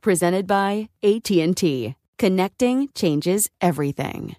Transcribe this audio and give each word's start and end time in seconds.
Presented 0.00 0.46
by 0.46 0.88
AT&T. 1.02 1.94
Connecting 2.18 2.88
changes 2.94 3.50
everything. 3.60 4.36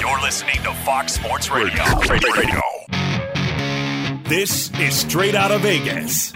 You're 0.00 0.20
listening 0.22 0.56
to 0.62 0.72
Fox 0.84 1.14
Sports 1.14 1.50
Radio. 1.50 1.82
Radio. 2.08 2.60
This 4.28 4.70
is 4.78 4.94
Straight 4.94 5.34
Out 5.34 5.52
of 5.52 5.60
Vegas. 5.62 6.32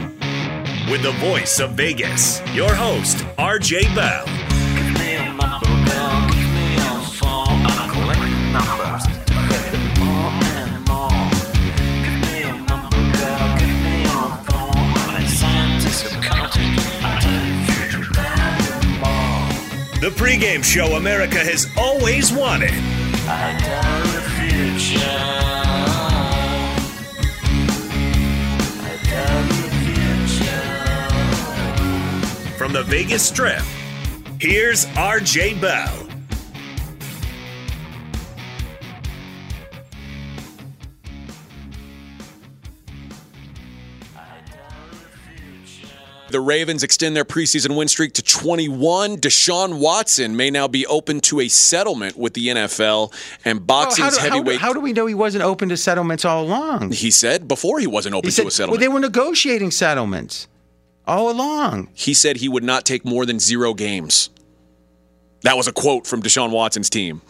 With 0.90 1.02
the 1.02 1.14
voice 1.20 1.60
of 1.60 1.72
Vegas, 1.72 2.40
your 2.52 2.72
host, 2.74 3.18
RJ 3.38 3.94
Bell. 3.94 4.39
Pregame 20.20 20.62
show 20.62 20.96
America 20.96 21.38
has 21.38 21.66
always 21.78 22.30
wanted. 22.30 22.74
From 32.58 32.74
the 32.74 32.82
Vegas 32.82 33.26
Strip, 33.26 33.62
here's 34.38 34.84
RJ 34.88 35.58
Bell. 35.58 35.99
The 46.30 46.40
Ravens 46.40 46.82
extend 46.82 47.16
their 47.16 47.24
preseason 47.24 47.76
win 47.76 47.88
streak 47.88 48.12
to 48.14 48.22
21. 48.22 49.16
Deshaun 49.18 49.78
Watson 49.80 50.36
may 50.36 50.50
now 50.50 50.68
be 50.68 50.86
open 50.86 51.20
to 51.22 51.40
a 51.40 51.48
settlement 51.48 52.16
with 52.16 52.34
the 52.34 52.48
NFL 52.48 53.12
and 53.44 53.58
oh, 53.58 53.62
boxing's 53.62 53.98
how, 53.98 54.10
do, 54.10 54.16
how, 54.16 54.22
do, 54.28 54.30
heavyweight. 54.36 54.60
how 54.60 54.72
do 54.72 54.80
we 54.80 54.92
know 54.92 55.06
he 55.06 55.14
wasn't 55.14 55.42
open 55.42 55.68
to 55.70 55.76
settlements 55.76 56.24
all 56.24 56.44
along? 56.44 56.92
he 56.92 57.10
said 57.10 57.48
before 57.48 57.80
he 57.80 57.86
wasn't 57.86 58.14
open 58.14 58.28
He 58.28 58.30
said 58.32 58.42
to 58.42 58.44
a 58.44 58.46
well, 58.46 58.50
settlement. 58.52 58.80
they 58.80 58.88
were 58.88 59.00
negotiating 59.00 59.70
settlements 59.72 60.46
all 61.06 61.30
along. 61.30 61.88
he 61.94 62.14
said 62.14 62.36
he 62.36 62.48
would 62.48 62.64
not 62.64 62.84
take 62.84 63.04
more 63.04 63.26
than 63.26 63.40
zero 63.40 63.74
games. 63.74 64.30
That 65.42 65.56
was 65.56 65.66
a 65.66 65.72
quote 65.72 66.06
from 66.06 66.22
Deshaun 66.22 66.50
Watson's 66.50 66.90
team, 66.90 67.22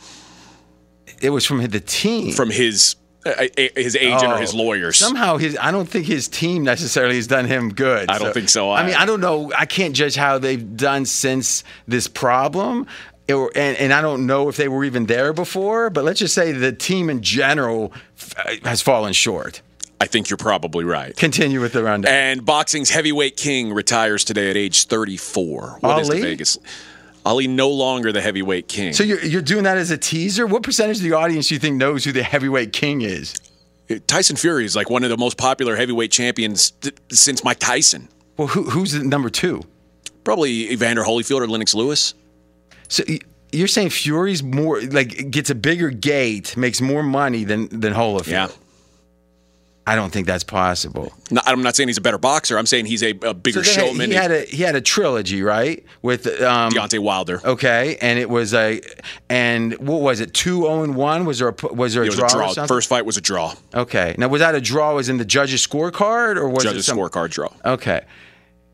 It 1.23 1.31
was 1.31 1.47
from 1.47 1.65
the 1.67 1.81
team. 1.81 2.33
from 2.33 2.51
his 2.51 2.97
Uh, 3.27 3.31
uh, 3.31 3.47
his 3.77 3.97
agent 3.97 4.33
or 4.33 4.39
his 4.39 4.55
Oh. 4.55 4.59
lawyers. 4.59 4.97
Somehow 4.97 5.37
his 5.37 5.57
I 5.61 5.71
don't 5.71 5.89
think 5.89 6.07
his 6.07 6.27
team 6.29 6.65
necessarily 6.65 7.17
has 7.17 7.27
done 7.27 7.45
him 7.47 7.69
good. 7.75 8.11
I 8.11 8.19
don't 8.19 8.33
think 8.33 8.49
so 8.49 8.71
I 8.71 8.85
mean. 8.87 8.95
I 8.95 9.05
don't 9.05 9.21
know. 9.21 9.53
I 9.57 9.67
can't 9.67 9.95
judge 9.95 10.15
how 10.17 10.39
they've 10.39 10.77
done 10.77 11.05
since 11.05 11.63
this 11.87 12.07
problem. 12.09 12.87
Or- 13.31 13.53
and, 13.55 13.77
and 13.77 13.93
I 13.93 14.01
don't 14.01 14.27
know 14.27 14.49
if 14.49 14.57
they 14.57 14.69
were 14.69 14.85
even 14.85 15.07
there 15.07 15.33
before, 15.33 15.91
but 15.91 16.03
let's 16.05 16.19
just 16.19 16.35
say 16.35 16.51
the 16.53 16.73
team 16.73 17.09
in 17.11 17.21
general 17.23 17.93
f- 18.19 18.35
uh, 18.65 18.69
has 18.69 18.81
fallen 18.83 19.13
short. 19.13 19.61
I 20.01 20.07
think 20.07 20.31
you're 20.31 20.39
probably 20.39 20.85
right. 20.85 21.15
Continue 21.15 21.61
with 21.61 21.75
the 21.75 21.83
rundown. 21.85 22.11
And 22.13 22.45
boxing's 22.47 22.89
heavyweight 22.89 23.37
king 23.37 23.75
retires 23.75 24.25
today 24.25 24.49
at 24.49 24.57
age 24.57 24.87
34. 24.87 25.77
What 25.81 26.01
is 26.01 26.09
the 26.09 26.21
Vegas? 26.23 26.57
Ali 27.25 27.47
no 27.47 27.69
longer 27.69 28.13
the 28.13 28.21
heavyweight 28.21 28.69
king. 28.69 28.93
So 28.93 29.03
you're, 29.03 29.23
you're 29.25 29.43
doing 29.43 29.65
that 29.65 29.77
as 29.77 29.91
a 29.91 29.99
teaser? 29.99 30.47
What 30.47 30.63
percentage 30.63 30.99
of 30.99 31.03
the 31.03 31.13
audience 31.13 31.49
do 31.49 31.55
you 31.55 31.61
think 31.61 31.77
knows 31.77 32.05
who 32.05 32.13
the 32.13 32.23
heavyweight 32.23 32.73
king 32.73 33.03
is? 33.03 33.35
Uh, 33.91 33.97
Tyson 34.07 34.37
Fury 34.37 34.65
is 34.65 34.75
like 34.75 34.89
one 34.89 35.05
of 35.05 35.11
the 35.11 35.17
most 35.17 35.37
popular 35.37 35.77
heavyweight 35.77 36.11
champions 36.11 36.71
th- 36.71 36.95
since 37.11 37.45
Mike 37.45 37.59
Tyson. 37.59 38.09
Well, 38.37 38.49
who, 38.49 38.65
who's 38.65 38.93
the 38.93 39.05
number 39.05 39.29
two? 39.29 39.63
Probably 40.25 40.71
Evander 40.73 41.03
Holyfield 41.03 41.41
or 41.41 41.47
Lennox 41.47 41.75
Lewis. 41.75 42.15
So 42.89 43.05
you're 43.53 43.69
saying 43.69 43.91
Fury's 43.91 44.43
more 44.43 44.81
like 44.81 45.31
gets 45.31 45.51
a 45.51 45.55
bigger 45.55 45.91
gate, 45.91 46.57
makes 46.57 46.81
more 46.81 47.03
money 47.03 47.45
than 47.45 47.69
than 47.69 47.93
Holyfield? 47.93 48.29
Yeah. 48.29 48.49
I 49.91 49.97
don't 49.97 50.11
think 50.13 50.27
that's 50.27 50.45
possible. 50.45 51.13
No, 51.33 51.41
I'm 51.47 51.63
not 51.63 51.75
saying 51.75 51.89
he's 51.89 51.99
a 51.99 52.01
better 52.01 52.19
boxer. 52.19 52.59
I'm 52.59 52.67
saying 52.67 52.87
he's 52.87 53.03
a, 53.03 53.11
a 53.23 53.35
bigger 53.35 53.65
So 53.65 53.73
showman. 53.87 54.11
He 54.11 54.17
had 54.17 54.31
a 54.31 54.43
he 54.45 54.63
had 54.63 54.77
a 54.77 54.81
trilogy, 54.81 55.43
right? 55.43 55.85
With 56.03 56.27
um, 56.43 56.73
Deontay 56.73 57.01
Wilder. 57.01 57.41
Okay, 57.45 57.97
and 58.01 58.19
it 58.19 58.31
was 58.31 58.55
a 58.55 58.81
and 59.29 59.73
what 59.79 60.01
was 60.01 60.21
it? 60.21 60.33
Two 60.33 60.63
zero 60.63 60.83
and 60.85 60.95
one. 60.95 61.25
Was 61.25 61.39
there 61.41 61.49
a 61.49 61.67
was 61.75 61.95
there 61.95 62.05
a 62.05 62.07
It 62.07 62.11
was 62.11 62.19
draw? 62.33 62.51
a 62.51 62.55
draw. 62.55 62.67
First 62.67 62.89
fight 62.89 63.05
was 63.05 63.17
a 63.17 63.21
draw. 63.21 63.55
Okay. 63.75 64.15
Now 64.17 64.29
was 64.29 64.41
that 64.41 64.55
a 64.55 64.61
draw? 64.61 64.95
Was 64.95 65.09
in 65.09 65.17
the 65.19 65.25
judges' 65.25 65.67
scorecard 65.67 66.37
or 66.37 66.49
was 66.49 66.63
Judges 66.65 66.81
it 66.81 66.91
some, 66.91 66.99
scorecard 66.99 67.31
draw. 67.31 67.49
Okay. 67.65 68.03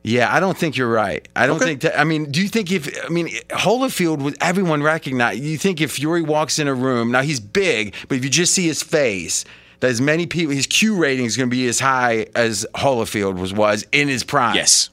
Yeah, 0.02 0.32
I 0.32 0.38
don't 0.38 0.56
think 0.56 0.76
you're 0.76 0.90
right. 0.90 1.26
I 1.34 1.46
don't 1.48 1.56
Okay. 1.56 1.64
think 1.64 1.80
that. 1.80 1.98
I 1.98 2.04
mean, 2.04 2.30
do 2.30 2.40
you 2.40 2.48
think 2.48 2.70
if 2.70 2.94
I 3.04 3.08
mean 3.08 3.26
Holyfield 3.50 4.22
was 4.22 4.34
everyone 4.40 4.82
recognized? 4.82 5.40
You 5.42 5.58
think 5.58 5.80
if 5.80 5.92
Fury 5.92 6.22
walks 6.22 6.58
in 6.60 6.68
a 6.68 6.74
room 6.74 7.10
now 7.10 7.22
he's 7.22 7.40
big, 7.40 7.94
but 8.08 8.18
if 8.18 8.22
you 8.24 8.30
just 8.30 8.52
see 8.54 8.66
his 8.66 8.82
face, 8.84 9.44
that 9.80 9.90
as 9.90 10.00
many 10.00 10.26
people 10.26 10.54
his 10.54 10.66
Q 10.66 10.96
rating 10.96 11.24
is 11.26 11.36
going 11.36 11.48
to 11.50 11.54
be 11.56 11.66
as 11.68 11.80
high 11.80 12.26
as 12.34 12.66
Holyfield 12.74 13.38
was 13.38 13.52
was 13.52 13.86
in 13.92 14.08
his 14.08 14.24
prime. 14.24 14.54
Yes. 14.56 14.90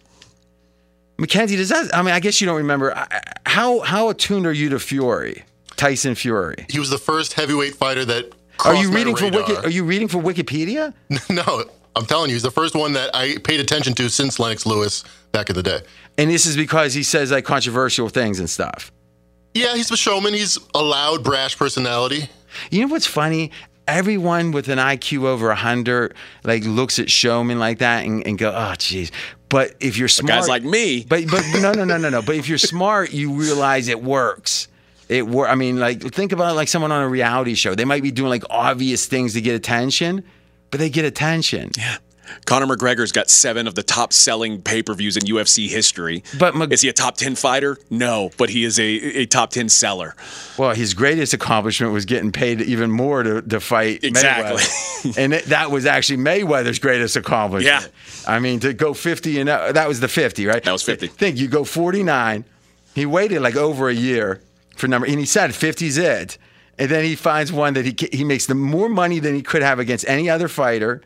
Mackenzie, 1.18 1.56
does 1.56 1.70
that? 1.70 1.96
I 1.96 2.02
mean, 2.02 2.14
I 2.14 2.20
guess 2.20 2.42
you 2.42 2.48
don't 2.48 2.58
remember 2.58 2.96
I- 2.96 3.08
I- 3.12 3.50
how 3.50 3.80
how 3.82 4.10
attuned 4.10 4.46
are 4.48 4.52
you 4.54 4.70
to 4.70 4.80
Fury, 4.80 5.44
Tyson 5.76 6.16
Fury? 6.16 6.66
He 6.70 6.80
was 6.80 6.90
the 6.90 6.98
first 6.98 7.34
heavyweight 7.34 7.76
fighter 7.76 8.04
that. 8.06 8.32
Are 8.66 8.76
you 8.76 8.92
reading 8.92 9.16
for. 9.16 9.30
Wiki, 9.30 9.56
Are 9.58 9.70
you 9.70 9.84
reading 9.84 10.08
for 10.08 10.20
Wikipedia? 10.20 10.94
no, 11.30 11.66
I'm 11.96 12.06
telling 12.06 12.30
you, 12.30 12.36
he's 12.36 12.44
the 12.44 12.52
first 12.52 12.76
one 12.76 12.94
that 12.94 13.10
I 13.16 13.38
paid 13.44 13.60
attention 13.60 13.94
to 13.96 14.10
since 14.10 14.40
Lennox 14.40 14.66
Lewis 14.66 15.04
back 15.32 15.50
in 15.50 15.56
the 15.56 15.64
day. 15.64 15.82
And 16.18 16.30
this 16.30 16.46
is 16.46 16.56
because 16.56 16.94
he 16.94 17.04
says 17.04 17.32
like 17.32 17.46
controversial 17.46 18.10
things 18.10 18.40
and 18.40 18.50
stuff. 18.50 18.92
Yeah, 19.54 19.76
he's 19.76 19.92
a 19.92 19.98
showman. 19.98 20.34
He's 20.34 20.58
a 20.74 20.82
loud, 20.82 21.24
brash 21.24 21.58
personality. 21.58 22.30
You 22.72 22.82
know 22.82 22.88
what's 22.92 23.06
funny? 23.08 23.52
Everyone 23.88 24.52
with 24.52 24.70
an 24.70 24.78
IQ 24.80 25.24
over 25.26 25.48
100 25.48 26.14
like 26.44 26.64
looks 26.64 27.00
at 27.00 27.12
showmen 27.12 27.60
like 27.60 27.80
that 27.80 28.06
and, 28.06 28.26
and 28.26 28.38
go, 28.38 28.50
oh, 28.50 28.74
jeez. 28.78 29.12
But 29.50 29.76
if 29.80 29.98
you're 29.98 30.08
smart, 30.08 30.42
guys 30.42 30.50
like 30.50 30.64
me. 30.64 31.06
But 31.08 31.26
but 31.30 31.44
no 31.62 31.74
no 31.74 31.84
no 31.86 31.98
no 31.98 32.10
no. 32.10 32.22
But 32.22 32.36
if 32.36 32.50
you're 32.50 32.58
smart, 32.58 33.14
you 33.14 33.34
realize 33.34 33.88
it 33.88 34.02
works. 34.02 34.68
It 35.10 35.28
wor- 35.28 35.48
I 35.48 35.56
mean, 35.56 35.80
like 35.80 36.02
think 36.02 36.32
about 36.32 36.52
it 36.52 36.56
like 36.56 36.68
someone 36.70 36.92
on 36.92 37.04
a 37.04 37.08
reality 37.10 37.54
show. 37.54 37.76
They 37.76 37.86
might 37.86 38.02
be 38.02 38.10
doing 38.10 38.30
like 38.30 38.44
obvious 38.50 39.06
things 39.06 39.34
to 39.34 39.42
get 39.42 39.54
attention, 39.54 40.24
but 40.72 40.80
they 40.80 40.90
get 40.90 41.06
attention. 41.06 41.70
Yeah. 41.78 41.98
Conor 42.46 42.76
McGregor's 42.76 43.12
got 43.12 43.30
seven 43.30 43.68
of 43.68 43.76
the 43.76 43.84
top 43.84 44.14
selling 44.14 44.62
pay 44.62 44.84
per 44.84 44.94
views 44.94 45.18
in 45.18 45.24
UFC 45.24 45.70
history. 45.70 46.24
But 46.38 46.56
Mc- 46.56 46.72
is 46.72 46.82
he 46.82 46.90
a 46.90 46.94
top 46.94 47.18
10 47.18 47.36
fighter? 47.36 47.78
No, 47.90 48.32
but 48.38 48.50
he 48.50 48.64
is 48.64 48.80
a, 48.80 48.84
a 48.84 49.26
top 49.26 49.52
10 49.52 49.70
seller. 49.70 50.16
Well, 50.58 50.74
his 50.76 50.94
greatest 50.94 51.34
accomplishment 51.34 51.94
was 51.94 52.06
getting 52.06 52.32
paid 52.32 52.62
even 52.62 52.92
more 52.92 53.24
to, 53.24 53.42
to 53.42 53.60
fight 53.60 54.04
Exactly. 54.04 54.62
Mayweather. 54.62 55.18
and 55.24 55.34
it, 55.34 55.46
that 55.46 55.72
was 55.72 55.86
actually 55.86 56.18
Mayweather's 56.18 56.80
greatest 56.80 57.16
accomplishment. 57.16 57.84
Yeah. 57.84 58.32
I 58.32 58.40
mean, 58.40 58.60
to 58.62 58.74
go 58.74 58.94
50 58.94 59.40
and 59.40 59.50
uh, 59.50 59.72
that 59.72 59.88
was 59.88 60.00
the 60.00 60.08
50, 60.08 60.46
right? 60.46 60.64
That 60.64 60.72
was 60.72 60.84
50. 60.84 61.08
Think 61.08 61.38
you 61.38 61.48
go 61.48 61.64
49. 61.64 62.46
He 62.96 63.06
waited 63.06 63.42
like 63.42 63.56
over 63.56 63.90
a 63.90 63.94
year 63.94 64.42
for 64.76 64.88
number, 64.88 65.08
and 65.08 65.20
he 65.20 65.26
said 65.26 65.52
50's 65.52 65.98
it. 65.98 66.38
And 66.78 66.90
then 66.90 67.04
he 67.04 67.16
finds 67.16 67.52
one 67.52 67.76
that 67.76 67.86
he 67.86 67.96
he 68.12 68.24
makes 68.24 68.48
the 68.48 68.56
more 68.56 68.90
money 68.90 69.20
than 69.20 69.36
he 69.36 69.44
could 69.44 69.62
have 69.62 69.78
against 69.80 70.08
any 70.08 70.30
other 70.30 70.48
fighter. 70.48 71.02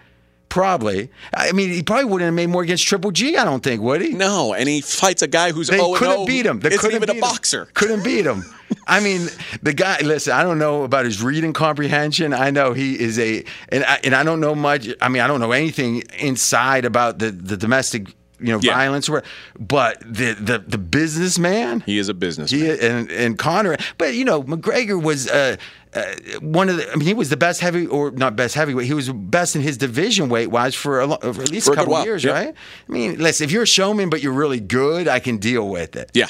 Probably. 0.49 1.09
I 1.33 1.51
mean, 1.51 1.69
he 1.69 1.83
probably 1.83 2.05
wouldn't 2.05 2.25
have 2.27 2.33
made 2.33 2.47
more 2.47 2.63
against 2.63 2.87
Triple 2.87 3.11
G. 3.11 3.35
I 3.35 3.43
don't 3.43 3.61
think, 3.63 3.81
would 3.81 4.01
he? 4.01 4.13
No, 4.13 4.53
and 4.53 4.67
he 4.69 4.81
fights 4.81 5.21
a 5.21 5.27
guy 5.27 5.51
who's 5.51 5.67
They 5.67 5.77
0 5.77 5.93
couldn't 5.95 6.13
0. 6.13 6.25
beat 6.25 6.45
him. 6.45 6.59
They 6.61 6.69
couldn't 6.77 6.95
even 6.95 7.09
a 7.09 7.13
beat 7.13 7.17
him. 7.17 7.21
boxer. 7.21 7.67
Couldn't 7.73 8.03
beat 8.03 8.25
him. 8.25 8.43
I 8.87 9.01
mean, 9.01 9.27
the 9.61 9.73
guy. 9.73 9.99
Listen, 10.01 10.33
I 10.33 10.43
don't 10.43 10.57
know 10.57 10.83
about 10.83 11.05
his 11.05 11.21
reading 11.21 11.51
comprehension. 11.53 12.33
I 12.33 12.49
know 12.49 12.73
he 12.73 12.99
is 12.99 13.19
a, 13.19 13.43
and 13.69 13.83
I, 13.83 13.99
and 14.03 14.15
I 14.15 14.23
don't 14.23 14.39
know 14.39 14.55
much. 14.55 14.87
I 15.01 15.09
mean, 15.09 15.21
I 15.21 15.27
don't 15.27 15.39
know 15.41 15.51
anything 15.51 16.03
inside 16.17 16.85
about 16.85 17.19
the 17.19 17.31
the 17.31 17.57
domestic, 17.57 18.07
you 18.39 18.47
know, 18.53 18.59
Yeah. 18.61 18.73
violence. 18.75 19.09
Or, 19.09 19.23
but 19.59 19.99
the 20.01 20.33
the 20.33 20.59
the 20.59 20.77
businessman. 20.77 21.81
He 21.85 21.97
is 21.97 22.09
a 22.09 22.13
businessman. 22.13 22.61
He 22.61 22.69
and 22.87 23.09
and 23.11 23.37
Conor, 23.37 23.77
but 23.97 24.13
you 24.13 24.25
know, 24.25 24.43
McGregor 24.43 25.01
was 25.01 25.27
uh, 25.29 25.55
uh, 25.93 26.03
one 26.41 26.69
of 26.69 26.77
the. 26.77 26.91
I 26.91 26.95
mean, 26.95 27.07
he 27.07 27.13
was 27.13 27.29
the 27.29 27.37
best 27.37 27.59
heavy 27.61 27.85
or 27.87 28.11
not 28.11 28.35
best 28.35 28.53
heavyweight. 28.55 28.85
He 28.87 28.93
was 28.93 29.09
best 29.09 29.55
in 29.55 29.61
his 29.61 29.77
division 29.77 30.29
weight 30.29 30.47
wise 30.51 30.75
for, 30.75 31.01
a, 31.01 31.07
for 31.07 31.41
at 31.41 31.49
least 31.51 31.65
For 31.67 31.71
a 31.71 31.73
a 31.73 31.75
couple 31.77 31.93
while, 31.93 32.05
years, 32.05 32.23
yeah. 32.23 32.31
right? 32.31 32.53
I 32.87 32.91
mean, 32.91 33.17
listen, 33.19 33.45
if 33.45 33.51
you're 33.51 33.63
a 33.63 33.67
showman 33.67 34.09
but 34.09 34.21
you're 34.21 34.33
really 34.33 34.59
good, 34.59 35.07
I 35.07 35.19
can 35.19 35.37
deal 35.37 35.67
with 35.67 35.95
it. 35.95 36.11
yeah. 36.13 36.27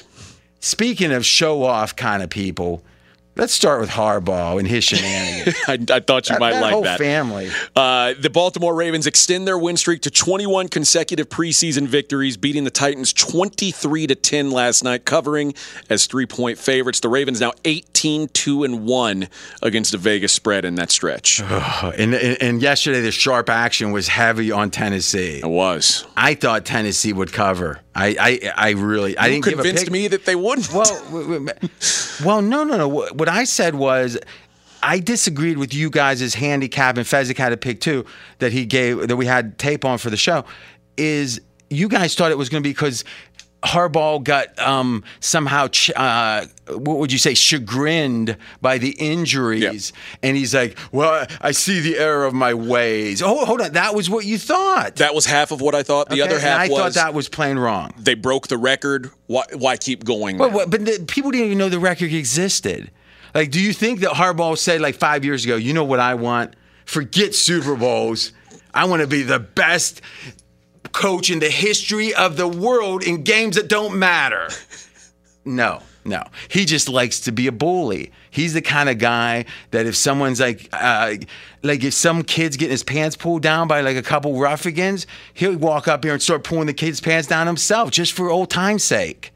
Speaking 0.60 1.12
of 1.12 1.26
show 1.26 1.64
off 1.64 1.96
kind 1.96 2.24
of 2.24 2.30
people, 2.30 2.84
let's 3.38 3.54
start 3.54 3.80
with 3.80 3.90
Harbaugh 3.90 4.60
and 4.60 4.68
his 4.68 4.84
shenanigans. 4.84 5.56
I, 5.68 5.74
I 5.96 6.00
thought 6.00 6.30
you 6.30 6.36
that 6.36 6.40
might 6.40 6.54
that 6.54 6.62
like 6.62 6.74
whole 6.74 6.84
that. 6.84 6.98
family. 6.98 7.50
Uh, 7.76 8.14
the 8.20 8.30
Baltimore 8.30 8.74
Ravens 8.74 9.08
extend 9.08 9.48
their 9.48 9.58
win 9.58 9.78
streak 9.78 10.02
to 10.02 10.12
21 10.12 10.68
consecutive 10.70 11.30
preseason 11.30 11.88
victories, 11.88 12.38
beating 12.38 12.64
the 12.64 12.72
Titans 12.72 13.14
23 13.14 14.08
to 14.08 14.16
10 14.16 14.52
last 14.52 14.84
night, 14.84 15.06
covering 15.06 15.54
as 15.90 16.06
three-point 16.08 16.58
favorites. 16.58 17.00
The 17.00 17.10
Ravens 17.10 17.40
now 17.40 17.54
18 17.66 18.30
2 18.30 18.64
and 18.64 18.86
1 18.86 19.28
against 19.62 19.92
the 19.92 19.98
Vegas 19.98 20.34
spread 20.34 20.66
in 20.66 20.76
that 20.76 20.92
stretch. 20.92 21.42
And, 21.98 22.14
and 22.14 22.38
and 22.42 22.62
yesterday 22.62 23.02
the 23.02 23.12
sharp 23.12 23.50
action 23.50 23.92
was 23.92 24.08
heavy 24.08 24.52
on 24.52 24.72
Tennessee. 24.72 25.40
It 25.40 25.48
was. 25.48 26.06
I 26.16 26.34
thought 26.34 26.66
Tennessee 26.66 27.14
would 27.14 27.32
cover. 27.32 27.82
I 27.98 28.16
I, 28.20 28.52
I 28.56 28.70
really 28.72 29.18
I 29.18 29.30
didn't 29.30 29.46
give 29.46 29.60
a 29.60 29.64
convinced 29.64 29.92
me 29.92 30.08
that 30.08 30.26
they 30.26 30.36
wouldn't. 30.36 30.72
Well, 30.72 31.04
well, 32.24 32.42
no, 32.42 32.64
no, 32.64 32.78
no. 32.78 32.88
What 32.88 33.16
what 33.16 33.30
I 33.30 33.44
said 33.44 33.76
was. 33.76 34.18
I 34.84 35.00
disagreed 35.00 35.58
with 35.58 35.74
you 35.74 35.90
guys' 35.90 36.36
handicap, 36.36 36.98
and 36.98 37.06
Fezzik 37.06 37.36
had 37.36 37.52
a 37.52 37.58
pick 37.58 37.82
too 37.82 38.06
that 38.38 38.52
he 38.52 38.64
gave 38.64 39.08
that 39.08 39.16
we 39.16 39.26
had 39.26 39.58
tape 39.58 39.84
on 39.84 39.98
for 39.98 40.12
the 40.12 40.18
show. 40.18 40.46
Is 40.98 41.42
you 41.70 41.90
guys 41.90 42.14
thought 42.14 42.32
it 42.32 42.38
was 42.38 42.48
going 42.48 42.62
to 42.62 42.68
be 42.68 42.74
because 42.74 43.04
Harbaugh 43.64 44.24
got 44.24 44.58
um, 44.60 45.04
somehow, 45.20 45.68
ch- 45.68 45.92
uh, 45.96 46.46
what 46.70 47.00
would 47.00 47.12
you 47.12 47.18
say, 47.18 47.34
chagrined 47.34 48.38
by 48.62 48.78
the 48.78 48.92
injuries, 48.92 49.94
and 50.22 50.38
he's 50.38 50.54
like, 50.54 50.78
"Well, 50.92 51.26
I 51.42 51.52
see 51.52 51.80
the 51.80 51.98
error 51.98 52.26
of 52.26 52.34
my 52.34 52.54
ways." 52.54 53.22
Oh, 53.22 53.46
hold 53.46 53.62
on, 53.62 53.74
that 53.74 53.96
was 53.96 54.10
what 54.10 54.26
you 54.26 54.38
thought. 54.38 54.98
that 54.98 55.16
was 55.16 55.26
half 55.26 55.52
of 55.52 55.60
what 55.60 55.74
I 55.76 55.84
thought. 55.84 56.10
The 56.10 56.22
Okay, 56.22 56.30
other 56.30 56.40
half 56.40 56.60
I 56.62 56.68
was 56.68 56.78
thought 56.78 56.94
that 56.94 57.14
was 57.14 57.30
plain 57.30 57.58
wrong. 57.58 57.94
they 57.98 58.14
broke 58.14 58.48
the 58.48 58.58
record. 58.58 59.10
Why, 59.26 59.44
why 59.56 59.76
keep 59.78 60.04
going? 60.06 60.38
Well, 60.38 60.52
but 60.68 60.86
the, 60.86 61.04
people 61.08 61.32
didn't 61.32 61.48
even 61.48 61.58
know 61.58 61.70
the 61.70 61.80
record 61.80 62.14
existed. 62.14 62.92
Like, 63.34 63.52
do 63.52 63.60
you 63.60 63.74
think 63.74 64.00
that 64.02 64.12
Harbaugh 64.12 64.58
said 64.58 64.82
like 64.82 64.96
five 64.96 65.26
years 65.26 65.44
ago, 65.46 65.56
you 65.56 65.74
know 65.74 65.84
what 65.84 66.00
I 66.00 66.14
want? 66.14 66.56
Forget 66.86 67.36
Super 67.36 67.76
Bowls. 67.76 68.32
I 68.74 68.86
want 68.86 69.02
to 69.02 69.08
be 69.08 69.24
the 69.24 69.40
best 69.40 70.02
coach 70.98 71.30
in 71.30 71.40
the 71.40 71.50
history 71.50 72.14
of 72.16 72.36
the 72.38 72.48
world 72.48 73.04
in 73.04 73.24
games 73.24 73.56
that 73.56 73.68
don't 73.68 73.98
matter. 73.98 74.50
No, 75.46 75.82
no. 76.04 76.24
He 76.50 76.66
just 76.66 76.90
likes 76.90 77.20
to 77.22 77.32
be 77.32 77.48
a 77.48 77.52
bully. 77.52 78.12
He's 78.32 78.54
the 78.54 78.62
kind 78.62 78.90
of 78.90 78.98
guy 78.98 79.46
that 79.72 79.86
if 79.86 79.96
someone's 79.96 80.40
like, 80.40 80.68
uh, 80.74 81.16
like 81.64 81.84
if 81.84 81.94
some 81.94 82.24
kid's 82.24 82.58
getting 82.58 82.72
his 82.72 82.84
pants 82.84 83.16
pulled 83.16 83.44
down 83.44 83.68
by 83.68 83.82
like 83.82 83.96
a 83.96 84.02
couple 84.02 84.38
ruffians, 84.38 85.08
he'll 85.34 85.56
walk 85.58 85.88
up 85.88 86.04
here 86.04 86.14
and 86.14 86.22
start 86.22 86.44
pulling 86.44 86.68
the 86.68 86.74
kid's 86.74 87.00
pants 87.00 87.28
down 87.28 87.48
himself 87.48 87.92
just 87.92 88.14
for 88.14 88.30
old 88.30 88.50
time's 88.50 88.84
sake. 88.84 89.32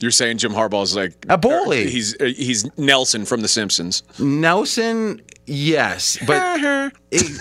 You're 0.00 0.12
saying 0.12 0.38
Jim 0.38 0.52
Harbaugh's 0.52 0.94
like 0.94 1.26
A 1.28 1.36
bully. 1.36 1.90
He's 1.90 2.14
uh, 2.20 2.26
he's 2.26 2.64
Nelson 2.78 3.24
from 3.24 3.40
The 3.40 3.48
Simpsons. 3.48 4.04
Nelson, 4.20 5.20
yes, 5.46 6.18
but 6.24 6.60
it- 7.10 7.40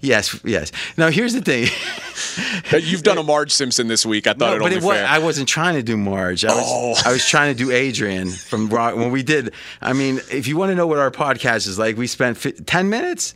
yes, 0.00 0.38
yes. 0.44 0.72
Now 0.96 1.10
here's 1.10 1.32
the 1.34 1.40
thing. 1.40 1.68
You've 2.82 3.02
done 3.02 3.18
a 3.18 3.22
Marge 3.22 3.52
Simpson 3.52 3.86
this 3.88 4.04
week. 4.04 4.26
I 4.26 4.30
thought 4.32 4.38
No, 4.40 4.46
it 4.56 4.58
but 4.58 4.64
only 4.66 4.76
it 4.78 4.82
was, 4.82 4.96
fair. 4.96 5.06
I 5.06 5.18
wasn't 5.18 5.48
trying 5.48 5.74
to 5.74 5.82
do 5.82 5.96
Marge. 5.96 6.44
I 6.44 6.54
was, 6.54 6.64
Oh. 6.66 6.94
I 7.08 7.12
was 7.12 7.24
trying 7.26 7.54
to 7.54 7.58
do 7.64 7.70
Adrian 7.70 8.30
from 8.30 8.68
Rock. 8.68 8.96
When 8.96 9.10
we 9.10 9.22
did, 9.22 9.52
I 9.80 9.92
mean, 9.92 10.20
if 10.30 10.46
you 10.46 10.56
want 10.56 10.70
to 10.70 10.74
know 10.74 10.86
what 10.86 10.98
our 10.98 11.10
podcast 11.10 11.66
is 11.68 11.78
like, 11.78 11.96
we 11.96 12.06
spent 12.06 12.36
fi- 12.36 12.52
ten 12.52 12.88
minutes 12.90 13.34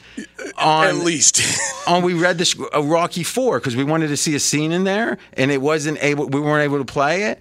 on 0.59 0.87
At 0.87 0.95
least. 0.97 1.41
on 1.89 2.03
we 2.03 2.15
read 2.15 2.39
this 2.39 2.55
uh, 2.75 2.83
Rocky 2.83 3.23
Four 3.23 3.59
because 3.59 3.77
we 3.77 3.85
wanted 3.85 4.09
to 4.09 4.17
see 4.17 4.35
a 4.35 4.41
scene 4.41 4.73
in 4.73 4.85
there, 4.85 5.19
and 5.35 5.51
it 5.51 5.61
wasn't 5.63 6.03
able. 6.03 6.29
We 6.29 6.41
weren't 6.41 6.65
able 6.65 6.79
to 6.79 6.85
play 6.93 7.25
it, 7.25 7.39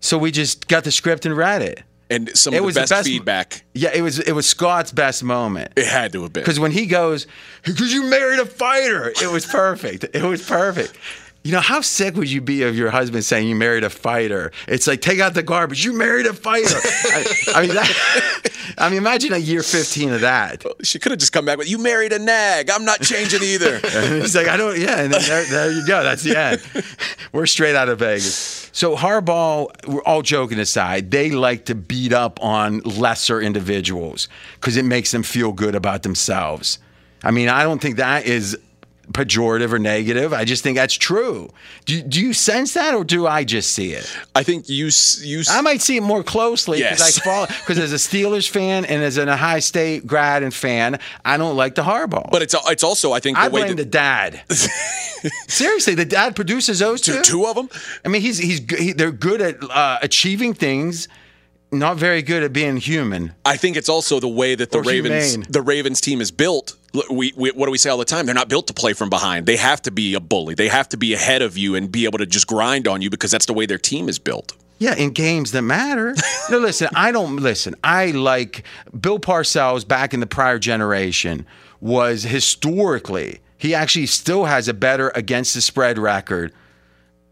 so 0.00 0.18
we 0.18 0.30
just 0.30 0.68
got 0.68 0.84
the 0.84 0.92
script 0.92 1.24
and 1.26 1.36
read 1.36 1.62
it. 1.62 1.82
And 2.14 2.36
some 2.36 2.52
It 2.54 2.58
of 2.58 2.62
the 2.62 2.66
was 2.66 2.74
the 2.74 2.80
best, 2.82 2.90
best- 2.90 3.08
feedback. 3.08 3.64
Yeah, 3.74 3.90
it 3.94 4.02
was 4.02 4.18
it 4.18 4.32
was 4.32 4.46
Scott's 4.46 4.92
best 4.92 5.22
moment. 5.24 5.72
It 5.76 5.86
had 5.86 6.12
to 6.12 6.22
have 6.22 6.32
been. 6.32 6.42
Because 6.42 6.60
when 6.60 6.70
he 6.72 6.86
goes, 6.86 7.26
because 7.64 7.92
you 7.92 8.04
married 8.04 8.38
a 8.38 8.46
fighter, 8.46 9.08
it 9.22 9.30
was 9.32 9.46
perfect. 9.46 10.04
It 10.14 10.22
was 10.22 10.46
perfect. 10.46 10.96
You 11.44 11.50
know, 11.50 11.60
how 11.60 11.80
sick 11.80 12.14
would 12.14 12.30
you 12.30 12.40
be 12.40 12.62
of 12.62 12.76
your 12.76 12.90
husband 12.90 13.24
saying 13.24 13.48
you 13.48 13.56
married 13.56 13.82
a 13.82 13.90
fighter? 13.90 14.52
It's 14.68 14.86
like, 14.86 15.00
take 15.00 15.18
out 15.18 15.34
the 15.34 15.42
garbage. 15.42 15.84
You 15.84 15.92
married 15.92 16.26
a 16.26 16.32
fighter. 16.32 16.76
I, 16.76 17.24
I 17.54 17.60
mean, 17.62 17.74
that, 17.74 18.74
I 18.78 18.88
mean, 18.88 18.98
imagine 18.98 19.32
a 19.32 19.38
year 19.38 19.62
15 19.62 20.12
of 20.12 20.20
that. 20.20 20.64
She 20.82 21.00
could 21.00 21.10
have 21.10 21.18
just 21.18 21.32
come 21.32 21.44
back 21.44 21.58
with, 21.58 21.68
"You 21.68 21.78
married 21.78 22.12
a 22.12 22.20
nag. 22.20 22.70
I'm 22.70 22.84
not 22.84 23.00
changing 23.02 23.42
either." 23.42 23.78
He's 24.20 24.36
like, 24.36 24.46
I 24.46 24.56
don't, 24.56 24.78
yeah. 24.78 25.00
And 25.00 25.12
then 25.12 25.22
there, 25.22 25.44
there 25.44 25.72
you 25.72 25.84
go. 25.86 26.04
That's 26.04 26.22
the 26.22 26.36
end. 26.36 26.62
We're 27.32 27.46
straight 27.46 27.74
out 27.74 27.88
of 27.88 27.98
Vegas. 27.98 28.70
So 28.72 28.96
Harbaugh, 28.96 29.68
we're 29.86 30.02
all 30.02 30.22
joking 30.22 30.58
aside, 30.58 31.10
they 31.10 31.30
like 31.30 31.66
to 31.66 31.74
beat 31.74 32.12
up 32.12 32.42
on 32.42 32.78
lesser 32.80 33.40
individuals 33.40 34.28
because 34.54 34.76
it 34.76 34.84
makes 34.84 35.10
them 35.10 35.22
feel 35.22 35.52
good 35.52 35.74
about 35.74 36.04
themselves. 36.04 36.78
I 37.22 37.30
mean, 37.30 37.48
I 37.48 37.64
don't 37.64 37.80
think 37.80 37.96
that 37.96 38.26
is 38.26 38.58
pejorative 39.10 39.72
or 39.72 39.78
negative. 39.78 40.32
I 40.32 40.44
just 40.44 40.62
think 40.62 40.76
that's 40.76 40.94
true. 40.94 41.50
Do, 41.84 42.00
do 42.02 42.20
you 42.20 42.32
sense 42.32 42.74
that 42.74 42.94
or 42.94 43.04
do 43.04 43.26
I 43.26 43.44
just 43.44 43.72
see 43.72 43.92
it? 43.92 44.10
I 44.34 44.42
think 44.42 44.68
you 44.68 44.90
you. 45.20 45.42
I 45.50 45.60
might 45.60 45.80
see 45.82 45.96
it 45.96 46.02
more 46.02 46.22
closely 46.22 46.78
because 46.78 47.00
Yes. 47.00 47.18
I 47.18 47.24
follow 47.24 47.46
because 47.46 47.78
as 47.78 47.92
a 47.92 47.96
Steelers 47.96 48.48
fan 48.48 48.84
and 48.84 49.02
as 49.02 49.16
an 49.18 49.28
Ohio 49.28 49.60
State 49.60 50.06
grad 50.06 50.42
and 50.42 50.54
fan, 50.54 50.98
I 51.24 51.36
don't 51.36 51.56
like 51.56 51.74
the 51.74 51.82
Harbaugh. 51.82 52.30
but 52.30 52.42
it's 52.42 52.54
it's 52.68 52.84
also 52.84 53.12
I 53.12 53.20
think 53.20 53.36
the 53.36 53.42
I 53.44 53.48
way 53.48 53.62
blame 53.64 53.76
the 53.76 53.84
dad. 53.84 54.42
Seriously, 55.48 55.94
the 55.94 56.04
dad 56.04 56.34
produces 56.34 56.78
those 56.80 57.00
two. 57.00 57.16
two, 57.16 57.22
two 57.22 57.46
of 57.46 57.54
them. 57.56 57.68
I 58.04 58.08
mean, 58.08 58.22
he's 58.22 58.38
he's 58.38 58.60
he, 58.78 58.92
they're 58.92 59.12
good 59.12 59.40
at 59.40 59.56
uh, 59.62 59.98
achieving 60.02 60.54
things, 60.54 61.08
not 61.72 61.96
very 61.96 62.22
good 62.22 62.42
at 62.42 62.52
being 62.52 62.76
human. 62.76 63.34
I 63.44 63.56
think 63.56 63.76
it's 63.76 63.88
also 63.88 64.20
the 64.20 64.28
way 64.28 64.54
that 64.54 64.70
the 64.70 64.78
Or 64.78 64.82
Ravens 64.82 65.32
humane. 65.32 65.46
the 65.50 65.62
Ravens 65.62 66.00
team 66.00 66.20
is 66.20 66.30
built. 66.30 66.76
We, 67.10 67.32
we 67.34 67.50
what 67.50 67.66
do 67.66 67.72
we 67.72 67.78
say 67.78 67.88
all 67.90 67.96
the 67.98 68.04
time? 68.04 68.26
They're 68.26 68.34
not 68.34 68.48
built 68.50 68.66
to 68.66 68.74
play 68.74 68.92
from 68.92 69.08
behind. 69.08 69.46
They 69.46 69.56
have 69.56 69.80
to 69.82 69.90
be 69.90 70.14
a 70.14 70.20
bully. 70.20 70.54
They 70.54 70.68
have 70.68 70.88
to 70.90 70.96
be 70.98 71.14
ahead 71.14 71.40
of 71.42 71.56
you 71.56 71.74
and 71.74 71.90
be 71.90 72.04
able 72.04 72.18
to 72.18 72.26
just 72.26 72.46
grind 72.46 72.86
on 72.86 73.00
you 73.02 73.08
because 73.10 73.30
that's 73.30 73.46
the 73.46 73.54
way 73.54 73.64
their 73.66 73.78
team 73.78 74.08
is 74.08 74.18
built. 74.18 74.54
Yeah, 74.78 74.94
in 74.96 75.10
games 75.10 75.52
that 75.52 75.62
matter. 75.62 76.14
no, 76.50 76.58
listen, 76.58 76.88
I 76.94 77.12
don't 77.12 77.36
listen. 77.36 77.74
I 77.84 78.10
like 78.10 78.64
Bill 79.00 79.18
Parcells 79.18 79.86
back 79.86 80.12
in 80.12 80.20
the 80.20 80.26
prior 80.26 80.58
generation 80.58 81.46
was 81.80 82.24
historically 82.24 83.40
He 83.58 83.74
actually 83.74 84.06
still 84.06 84.44
has 84.44 84.68
a 84.68 84.74
better 84.74 85.10
against 85.14 85.54
the 85.54 85.60
spread 85.60 85.98
record 85.98 86.52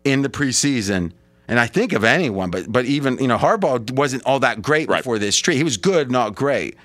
in 0.04 0.22
the 0.22 0.28
preseason. 0.28 1.12
And 1.50 1.58
I 1.58 1.66
think 1.66 1.92
of 1.92 2.04
anyone, 2.04 2.50
but 2.52 2.70
but 2.70 2.84
even 2.84 3.18
you 3.18 3.26
know 3.26 3.36
Harbaugh 3.36 3.90
wasn't 3.90 4.22
all 4.24 4.38
that 4.38 4.62
great 4.62 4.88
Right. 4.88 4.98
before 4.98 5.18
this 5.18 5.36
tree. 5.36 5.56
He 5.56 5.64
was 5.64 5.76
good, 5.76 6.08
not 6.08 6.36
great. 6.36 6.76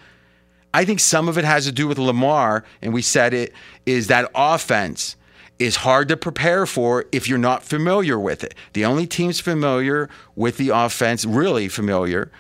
I 0.74 0.84
think 0.86 1.00
some 1.00 1.30
of 1.30 1.38
it 1.38 1.46
has 1.46 1.66
to 1.66 1.72
do 1.72 1.88
with 1.88 2.00
Lamar, 2.00 2.66
and 2.82 2.92
we 2.92 3.04
said 3.04 3.34
it 3.34 3.54
is 3.86 4.08
that 4.08 4.30
offense 4.34 5.18
is 5.60 5.78
hard 5.78 6.10
to 6.10 6.18
prepare 6.18 6.66
for 6.66 7.06
if 7.12 7.30
you're 7.30 7.38
not 7.38 7.64
familiar 7.64 8.20
with 8.20 8.44
it. 8.44 8.56
The 8.74 8.86
only 8.86 9.06
teams 9.06 9.40
familiar 9.40 10.10
with 10.36 10.58
the 10.58 10.70
offense, 10.70 11.26
really 11.26 11.70
familiar, 11.70 12.32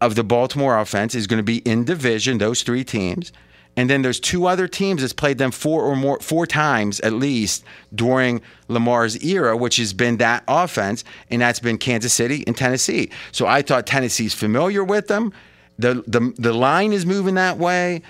of 0.00 0.14
the 0.14 0.24
Baltimore 0.24 0.78
offense 0.78 1.14
is 1.14 1.26
going 1.26 1.38
to 1.38 1.44
be 1.44 1.58
in 1.58 1.84
division, 1.84 2.38
those 2.38 2.62
three 2.62 2.82
teams. 2.82 3.30
And 3.76 3.88
then 3.88 4.02
there's 4.02 4.20
two 4.20 4.46
other 4.46 4.68
teams 4.68 5.00
that's 5.00 5.14
played 5.14 5.38
them 5.38 5.50
four 5.50 5.82
or 5.82 5.96
more 5.96 6.20
four 6.20 6.46
times 6.46 7.00
at 7.00 7.14
least 7.14 7.64
during 7.94 8.42
Lamar's 8.68 9.22
era, 9.24 9.56
which 9.56 9.76
has 9.76 9.94
been 9.94 10.18
that 10.18 10.44
offense, 10.46 11.04
and 11.30 11.40
that's 11.40 11.60
been 11.60 11.78
Kansas 11.78 12.12
City 12.12 12.44
and 12.46 12.56
Tennessee. 12.56 13.10
So 13.32 13.46
I 13.46 13.62
thought 13.62 13.86
Tennessee's 13.86 14.34
familiar 14.34 14.84
with 14.84 15.08
them. 15.08 15.32
The 15.78 16.04
the 16.06 16.34
the 16.38 16.52
line 16.52 16.92
is 16.92 17.06
moving 17.06 17.36
that 17.36 17.56
way. 17.56 18.02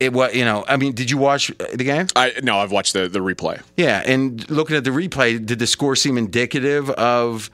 It 0.00 0.12
was, 0.12 0.34
you 0.34 0.44
know, 0.44 0.64
I 0.68 0.76
mean, 0.76 0.92
did 0.92 1.10
you 1.10 1.16
watch 1.16 1.50
the 1.72 1.84
game? 1.84 2.08
I 2.14 2.32
no, 2.42 2.58
I've 2.58 2.72
watched 2.72 2.92
the 2.92 3.08
the 3.08 3.20
replay. 3.20 3.62
Yeah, 3.76 4.02
and 4.04 4.48
looking 4.50 4.76
at 4.76 4.84
the 4.84 4.90
replay, 4.90 5.44
did 5.44 5.58
the 5.58 5.66
score 5.66 5.96
seem 5.96 6.18
indicative 6.18 6.90
of, 6.90 7.50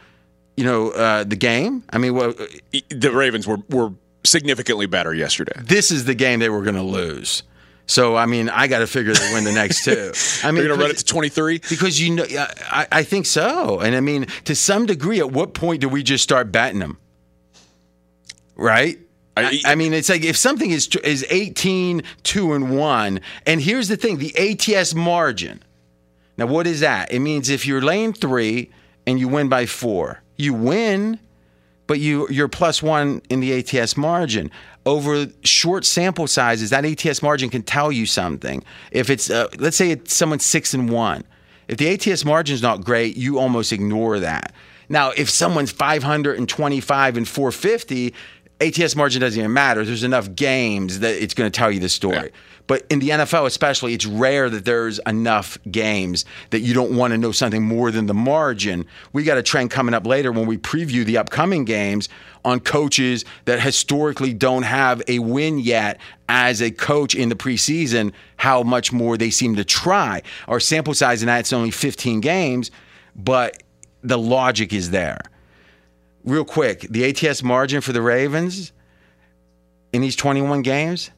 you 0.56 0.64
know, 0.64 0.90
uh, 0.90 1.22
the 1.22 1.36
game? 1.36 1.84
I 1.90 1.98
mean, 1.98 2.14
well, 2.14 2.34
The 2.88 3.12
Ravens 3.12 3.46
were 3.46 3.58
were 3.68 3.92
significantly 4.24 4.86
better 4.86 5.14
yesterday. 5.14 5.60
this 5.62 5.90
is 5.90 6.04
the 6.04 6.14
game 6.14 6.40
they 6.40 6.48
were 6.48 6.62
going 6.62 6.76
to 6.76 6.82
lose. 6.82 7.42
So 7.86 8.14
I 8.14 8.26
mean, 8.26 8.48
I 8.48 8.68
got 8.68 8.78
to 8.78 8.86
figure 8.86 9.12
they 9.12 9.34
win 9.34 9.42
the 9.42 9.52
next 9.52 9.84
two. 9.84 10.12
I 10.46 10.52
mean, 10.52 10.64
going 10.64 10.78
to 10.78 10.80
run 10.80 10.92
it 10.92 10.98
to 10.98 11.04
23. 11.04 11.60
because 11.68 12.00
you 12.00 12.14
know, 12.14 12.24
I, 12.28 12.86
I 12.92 13.02
think 13.02 13.26
so. 13.26 13.80
And 13.80 13.96
I 13.96 14.00
mean, 14.00 14.26
to 14.44 14.54
some 14.54 14.86
degree, 14.86 15.18
at 15.18 15.32
what 15.32 15.54
point 15.54 15.80
do 15.80 15.88
we 15.88 16.04
just 16.04 16.22
start 16.22 16.52
batting 16.52 16.78
them? 16.78 16.98
Right. 18.54 18.98
I, 19.36 19.60
I 19.64 19.74
mean, 19.74 19.92
it's 19.92 20.08
like 20.08 20.22
if 20.22 20.36
something 20.36 20.70
is 20.70 20.88
is 21.02 21.26
18, 21.30 22.02
2 22.22 22.52
and 22.52 22.76
1, 22.76 23.20
and 23.46 23.60
here's 23.60 23.88
the 23.88 23.96
thing, 23.96 24.18
the 24.18 24.36
ATS 24.36 24.94
margin. 24.94 25.62
Now, 26.36 26.46
what 26.46 26.66
is 26.66 26.80
that? 26.80 27.12
It 27.12 27.20
means 27.20 27.48
if 27.48 27.66
you're 27.66 27.82
laying 27.82 28.12
3 28.12 28.70
and 29.06 29.18
you 29.18 29.28
win 29.28 29.48
by 29.48 29.66
4, 29.66 30.22
you 30.36 30.54
win, 30.54 31.18
but 31.90 31.98
you 31.98 32.28
you're 32.30 32.46
plus 32.46 32.84
1 32.84 33.20
in 33.30 33.40
the 33.40 33.52
ATS 33.52 33.96
margin. 33.96 34.52
Over 34.86 35.26
short 35.42 35.84
sample 35.84 36.28
sizes, 36.28 36.70
that 36.70 36.84
ATS 36.84 37.20
margin 37.20 37.50
can 37.50 37.64
tell 37.64 37.90
you 37.90 38.06
something. 38.06 38.62
If 38.92 39.10
it's 39.10 39.28
uh, 39.28 39.48
let's 39.58 39.76
say 39.76 39.90
it's 39.90 40.14
someone's 40.14 40.44
6 40.44 40.72
and 40.72 40.88
1. 40.88 41.24
If 41.66 41.78
the 41.78 41.88
ATS 41.88 42.24
margin 42.24 42.54
is 42.54 42.62
not 42.62 42.84
great, 42.84 43.16
you 43.16 43.40
almost 43.40 43.72
ignore 43.72 44.20
that. 44.20 44.52
Now, 44.88 45.10
if 45.16 45.28
someone's 45.28 45.72
525 45.72 47.16
and 47.16 47.26
450, 47.26 48.14
ATS 48.60 48.94
margin 48.94 49.20
doesn't 49.20 49.38
even 49.38 49.52
matter. 49.52 49.84
There's 49.84 50.04
enough 50.04 50.34
games 50.34 51.00
that 51.00 51.22
it's 51.22 51.34
going 51.34 51.50
to 51.50 51.56
tell 51.56 51.70
you 51.70 51.80
the 51.80 51.88
story. 51.88 52.30
But 52.66 52.86
in 52.88 53.00
the 53.00 53.08
NFL, 53.08 53.46
especially, 53.46 53.94
it's 53.94 54.06
rare 54.06 54.48
that 54.48 54.64
there's 54.64 55.00
enough 55.00 55.58
games 55.70 56.24
that 56.50 56.60
you 56.60 56.72
don't 56.72 56.94
want 56.96 57.12
to 57.12 57.18
know 57.18 57.32
something 57.32 57.64
more 57.64 57.90
than 57.90 58.06
the 58.06 58.14
margin. 58.14 58.86
We 59.12 59.24
got 59.24 59.38
a 59.38 59.42
trend 59.42 59.70
coming 59.72 59.92
up 59.92 60.06
later 60.06 60.30
when 60.30 60.46
we 60.46 60.56
preview 60.56 61.04
the 61.04 61.18
upcoming 61.18 61.64
games 61.64 62.08
on 62.44 62.60
coaches 62.60 63.24
that 63.46 63.60
historically 63.60 64.32
don't 64.32 64.62
have 64.62 65.02
a 65.08 65.18
win 65.18 65.58
yet 65.58 66.00
as 66.28 66.62
a 66.62 66.70
coach 66.70 67.14
in 67.14 67.28
the 67.28 67.34
preseason, 67.34 68.12
how 68.36 68.62
much 68.62 68.92
more 68.92 69.16
they 69.16 69.30
seem 69.30 69.56
to 69.56 69.64
try. 69.64 70.22
Our 70.46 70.60
sample 70.60 70.94
size 70.94 71.22
in 71.22 71.26
that's 71.26 71.52
only 71.52 71.72
15 71.72 72.20
games, 72.20 72.70
but 73.16 73.62
the 74.02 74.16
logic 74.16 74.72
is 74.72 74.90
there 74.90 75.20
real 76.24 76.44
quick, 76.44 76.80
the 76.90 77.04
ATS 77.08 77.42
margin 77.42 77.80
for 77.80 77.92
the 77.92 78.02
Ravens 78.02 78.72
in 79.92 80.02
these 80.02 80.16
21 80.16 80.62
games, 80.62 81.10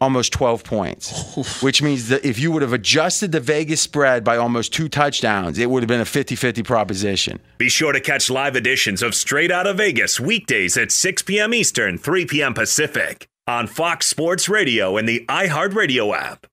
almost 0.00 0.32
12 0.32 0.64
points, 0.64 1.62
which 1.62 1.82
means 1.82 2.08
that 2.08 2.24
if 2.24 2.38
you 2.38 2.50
would 2.52 2.62
have 2.62 2.72
adjusted 2.72 3.32
the 3.32 3.40
Vegas 3.40 3.80
spread 3.80 4.24
by 4.24 4.36
almost 4.36 4.72
two 4.72 4.88
touchdowns, 4.88 5.58
it 5.58 5.70
would 5.70 5.82
have 5.82 5.88
been 5.88 6.00
a 6.00 6.04
50 6.04 6.36
50 6.36 6.62
proposition. 6.62 7.40
Be 7.58 7.68
sure 7.68 7.92
to 7.92 8.00
catch 8.00 8.28
live 8.30 8.56
editions 8.56 9.02
of 9.02 9.14
Straight 9.14 9.50
Outta 9.50 9.74
Vegas 9.74 10.20
weekdays 10.20 10.76
at 10.76 10.92
6 10.92 11.22
p.m. 11.22 11.54
Eastern, 11.54 11.98
3 11.98 12.26
p.m. 12.26 12.54
Pacific 12.54 13.26
on 13.46 13.66
Fox 13.66 14.06
Sports 14.06 14.48
Radio 14.48 14.96
and 14.96 15.08
the 15.08 15.24
iHeartRadio 15.28 16.16
app. 16.16 16.46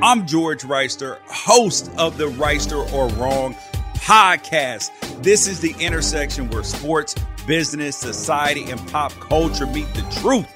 I'm 0.00 0.28
George 0.28 0.62
Wrighster, 0.62 1.18
host 1.26 1.90
of 1.98 2.18
the 2.18 2.28
Reister 2.28 2.90
or 2.92 3.08
Wrong 3.20 3.56
podcast. 4.00 4.90
This 5.22 5.46
is 5.46 5.60
the 5.60 5.74
intersection 5.78 6.48
where 6.50 6.62
sports, 6.62 7.14
business, 7.46 7.96
society, 7.96 8.70
and 8.70 8.86
pop 8.88 9.12
culture 9.12 9.66
meet 9.66 9.92
the 9.94 10.02
truth. 10.20 10.46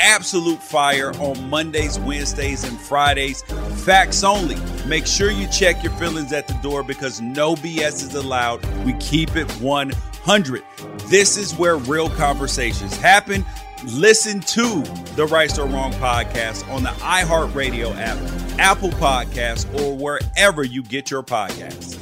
Absolute 0.00 0.60
fire 0.60 1.12
on 1.20 1.48
Mondays, 1.48 1.98
Wednesdays, 2.00 2.64
and 2.64 2.78
Fridays. 2.80 3.42
Facts 3.84 4.24
only. 4.24 4.56
Make 4.86 5.06
sure 5.06 5.30
you 5.30 5.46
check 5.48 5.82
your 5.82 5.92
feelings 5.92 6.32
at 6.32 6.48
the 6.48 6.54
door 6.54 6.82
because 6.82 7.20
no 7.20 7.54
BS 7.54 8.02
is 8.02 8.14
allowed. 8.14 8.64
We 8.84 8.94
keep 8.94 9.36
it 9.36 9.50
100. 9.60 10.62
This 11.06 11.36
is 11.36 11.54
where 11.54 11.76
real 11.76 12.10
conversations 12.10 12.96
happen. 12.96 13.44
Listen 13.84 14.40
to 14.40 14.82
the 15.16 15.26
Right 15.26 15.56
or 15.58 15.66
Wrong 15.66 15.92
podcast 15.94 16.68
on 16.72 16.82
the 16.82 16.90
iHeartRadio 16.90 17.96
app, 17.96 18.18
Apple 18.58 18.90
Podcasts, 18.90 19.66
or 19.80 19.96
wherever 19.96 20.62
you 20.62 20.82
get 20.82 21.10
your 21.10 21.22
podcasts. 21.22 21.98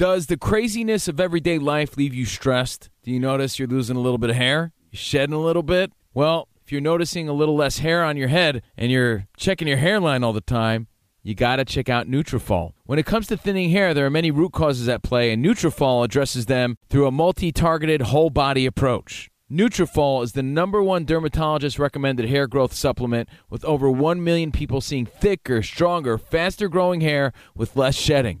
Does 0.00 0.28
the 0.28 0.38
craziness 0.38 1.08
of 1.08 1.20
everyday 1.20 1.58
life 1.58 1.98
leave 1.98 2.14
you 2.14 2.24
stressed? 2.24 2.88
Do 3.02 3.10
you 3.10 3.20
notice 3.20 3.58
you're 3.58 3.68
losing 3.68 3.96
a 3.96 4.00
little 4.00 4.16
bit 4.16 4.30
of 4.30 4.36
hair? 4.36 4.72
You're 4.90 4.98
shedding 4.98 5.34
a 5.34 5.38
little 5.38 5.62
bit? 5.62 5.92
Well, 6.14 6.48
if 6.64 6.72
you're 6.72 6.80
noticing 6.80 7.28
a 7.28 7.34
little 7.34 7.54
less 7.54 7.80
hair 7.80 8.02
on 8.02 8.16
your 8.16 8.28
head 8.28 8.62
and 8.78 8.90
you're 8.90 9.26
checking 9.36 9.68
your 9.68 9.76
hairline 9.76 10.24
all 10.24 10.32
the 10.32 10.40
time, 10.40 10.86
you 11.22 11.34
got 11.34 11.56
to 11.56 11.66
check 11.66 11.90
out 11.90 12.08
Nutrafol. 12.08 12.72
When 12.84 12.98
it 12.98 13.04
comes 13.04 13.26
to 13.26 13.36
thinning 13.36 13.68
hair, 13.68 13.92
there 13.92 14.06
are 14.06 14.10
many 14.10 14.30
root 14.30 14.54
causes 14.54 14.88
at 14.88 15.02
play, 15.02 15.32
and 15.32 15.44
Nutrafol 15.44 16.02
addresses 16.02 16.46
them 16.46 16.78
through 16.88 17.06
a 17.06 17.10
multi-targeted 17.10 18.00
whole 18.00 18.30
body 18.30 18.64
approach. 18.64 19.28
Nutrafol 19.52 20.22
is 20.24 20.32
the 20.32 20.42
number 20.42 20.82
one 20.82 21.04
dermatologist 21.04 21.78
recommended 21.78 22.26
hair 22.30 22.46
growth 22.46 22.72
supplement 22.72 23.28
with 23.50 23.64
over 23.66 23.90
1 23.90 24.24
million 24.24 24.50
people 24.50 24.80
seeing 24.80 25.04
thicker, 25.04 25.60
stronger, 25.60 26.16
faster 26.16 26.68
growing 26.68 27.02
hair 27.02 27.34
with 27.54 27.76
less 27.76 27.96
shedding. 27.96 28.40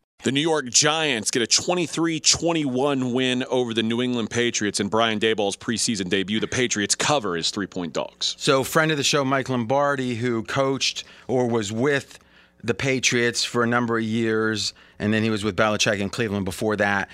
The 0.23 0.31
New 0.31 0.41
York 0.41 0.69
Giants 0.69 1.31
get 1.31 1.41
a 1.41 1.47
23 1.47 2.19
21 2.19 3.11
win 3.11 3.43
over 3.45 3.73
the 3.73 3.81
New 3.81 4.03
England 4.03 4.29
Patriots 4.29 4.79
in 4.79 4.87
Brian 4.87 5.19
Daboll's 5.19 5.57
preseason 5.57 6.09
debut. 6.09 6.39
The 6.39 6.47
Patriots 6.47 6.93
cover 6.93 7.35
as 7.35 7.49
three 7.49 7.65
point 7.65 7.93
dogs. 7.93 8.35
So, 8.37 8.63
friend 8.63 8.91
of 8.91 8.97
the 8.97 9.03
show, 9.03 9.25
Mike 9.25 9.49
Lombardi, 9.49 10.13
who 10.13 10.43
coached 10.43 11.05
or 11.27 11.47
was 11.47 11.71
with 11.71 12.19
the 12.63 12.75
Patriots 12.75 13.43
for 13.43 13.63
a 13.63 13.67
number 13.67 13.97
of 13.97 14.03
years, 14.03 14.75
and 14.99 15.11
then 15.11 15.23
he 15.23 15.31
was 15.31 15.43
with 15.43 15.55
Belichick 15.55 15.99
in 15.99 16.11
Cleveland 16.11 16.45
before 16.45 16.75
that. 16.75 17.09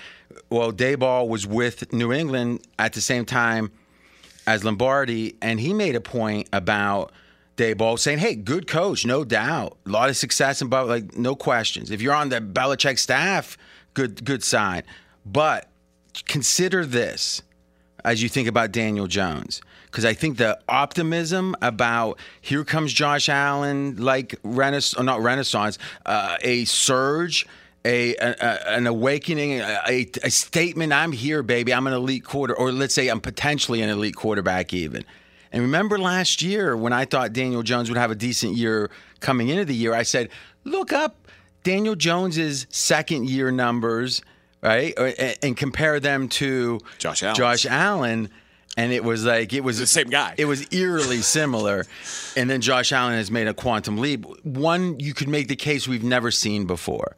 Well, 0.50 0.70
Daboll 0.70 1.28
was 1.28 1.46
with 1.46 1.90
New 1.94 2.12
England 2.12 2.60
at 2.78 2.92
the 2.92 3.00
same 3.00 3.24
time 3.24 3.70
as 4.46 4.64
Lombardi, 4.64 5.34
and 5.40 5.58
he 5.58 5.72
made 5.72 5.96
a 5.96 6.00
point 6.02 6.50
about 6.52 7.12
Daboll 7.58 7.98
saying, 7.98 8.20
"Hey, 8.20 8.36
good 8.36 8.66
coach, 8.66 9.04
no 9.04 9.24
doubt, 9.24 9.76
a 9.84 9.90
lot 9.90 10.08
of 10.08 10.16
success 10.16 10.62
and 10.62 10.70
like 10.70 11.16
no 11.16 11.34
questions. 11.34 11.90
If 11.90 12.00
you're 12.00 12.14
on 12.14 12.30
the 12.30 12.40
Belichick 12.40 12.98
staff, 12.98 13.58
good 13.92 14.24
good 14.24 14.42
sign. 14.42 14.84
But 15.26 15.68
consider 16.26 16.86
this 16.86 17.42
as 18.04 18.22
you 18.22 18.28
think 18.28 18.48
about 18.48 18.72
Daniel 18.72 19.08
Jones, 19.08 19.60
because 19.86 20.04
I 20.04 20.14
think 20.14 20.38
the 20.38 20.58
optimism 20.68 21.56
about 21.60 22.18
here 22.40 22.64
comes 22.64 22.92
Josh 22.92 23.28
Allen, 23.28 23.96
like 23.96 24.36
renaissance, 24.44 25.04
not 25.04 25.20
renaissance, 25.20 25.76
uh, 26.06 26.38
a 26.40 26.64
surge." 26.64 27.46
A, 27.84 28.16
a, 28.16 28.68
an 28.70 28.86
awakening, 28.88 29.60
a, 29.60 30.06
a 30.22 30.30
statement. 30.30 30.92
I'm 30.92 31.12
here, 31.12 31.44
baby. 31.44 31.72
I'm 31.72 31.86
an 31.86 31.94
elite 31.94 32.24
quarter, 32.24 32.54
or 32.54 32.70
let's 32.72 32.92
say 32.92 33.08
I'm 33.08 33.20
potentially 33.20 33.80
an 33.80 33.88
elite 33.88 34.16
quarterback, 34.16 34.74
even. 34.74 35.04
And 35.52 35.62
remember 35.62 35.98
last 35.98 36.42
year 36.42 36.76
when 36.76 36.92
I 36.92 37.04
thought 37.04 37.32
Daniel 37.32 37.62
Jones 37.62 37.88
would 37.88 37.98
have 37.98 38.10
a 38.10 38.14
decent 38.14 38.56
year 38.56 38.90
coming 39.20 39.48
into 39.48 39.64
the 39.64 39.74
year, 39.74 39.94
I 39.94 40.02
said, 40.02 40.28
look 40.64 40.92
up 40.92 41.28
Daniel 41.64 41.94
Jones's 41.94 42.66
second 42.70 43.28
year 43.28 43.50
numbers, 43.50 44.22
right? 44.62 44.96
And 45.42 45.56
compare 45.56 46.00
them 46.00 46.28
to 46.30 46.80
Josh 46.98 47.22
Allen. 47.22 47.36
Josh 47.36 47.66
Allen. 47.66 48.30
And 48.76 48.92
it 48.92 49.02
was 49.02 49.24
like 49.24 49.52
it 49.52 49.64
was 49.64 49.78
the 49.78 49.88
same 49.88 50.08
guy. 50.08 50.34
It 50.38 50.44
was 50.44 50.72
eerily 50.72 51.20
similar. 51.20 51.84
and 52.36 52.48
then 52.48 52.60
Josh 52.60 52.92
Allen 52.92 53.14
has 53.14 53.28
made 53.28 53.48
a 53.48 53.54
quantum 53.54 53.98
leap. 53.98 54.24
One 54.44 55.00
you 55.00 55.14
could 55.14 55.28
make 55.28 55.48
the 55.48 55.56
case 55.56 55.88
we've 55.88 56.04
never 56.04 56.30
seen 56.30 56.64
before. 56.64 57.16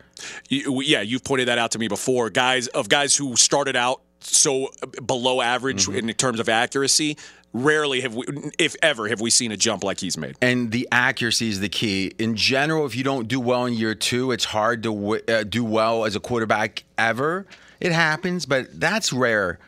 You, 0.49 0.81
yeah, 0.81 1.03
you've 1.03 1.25
pointed 1.25 1.49
that 1.49 1.59
out 1.59 1.73
to 1.73 1.79
me 1.79 1.87
before. 1.88 2.31
Guys 2.31 2.69
of 2.69 2.88
guys 2.88 3.14
who 3.14 3.37
started 3.37 3.77
out 3.77 4.01
so 4.21 4.71
below 5.05 5.41
average 5.41 5.87
mm-hmm. 5.87 6.09
in 6.09 6.15
terms 6.15 6.41
of 6.41 6.49
accuracy 6.49 7.17
rarely 7.53 8.01
have 8.01 8.15
we, 8.15 8.25
if 8.59 8.77
ever, 8.83 9.09
have 9.09 9.21
we 9.21 9.31
seen 9.31 9.53
a 9.53 9.57
jump 9.57 9.83
like 9.83 10.01
he's 10.01 10.17
made. 10.17 10.37
And 10.41 10.71
the 10.71 10.89
accuracy 10.93 11.49
is 11.49 11.61
the 11.61 11.69
key. 11.69 12.13
In 12.19 12.37
general, 12.37 12.87
if 12.87 12.95
you 12.95 13.05
don't 13.05 13.29
do 13.29 13.41
well 13.41 13.67
in 13.67 13.75
year 13.75 13.95
two, 13.95 14.31
it's 14.31 14.45
hard 14.45 14.83
to 14.85 14.95
w- 14.95 15.23
uh, 15.29 15.45
do 15.45 15.65
well 15.65 16.05
as 16.05 16.15
a 16.15 16.21
quarterback 16.21 16.85
ever. 16.97 17.47
It 17.81 17.93
happens, 17.93 18.47
but 18.47 18.79
that's 18.79 19.13
rare. 19.13 19.59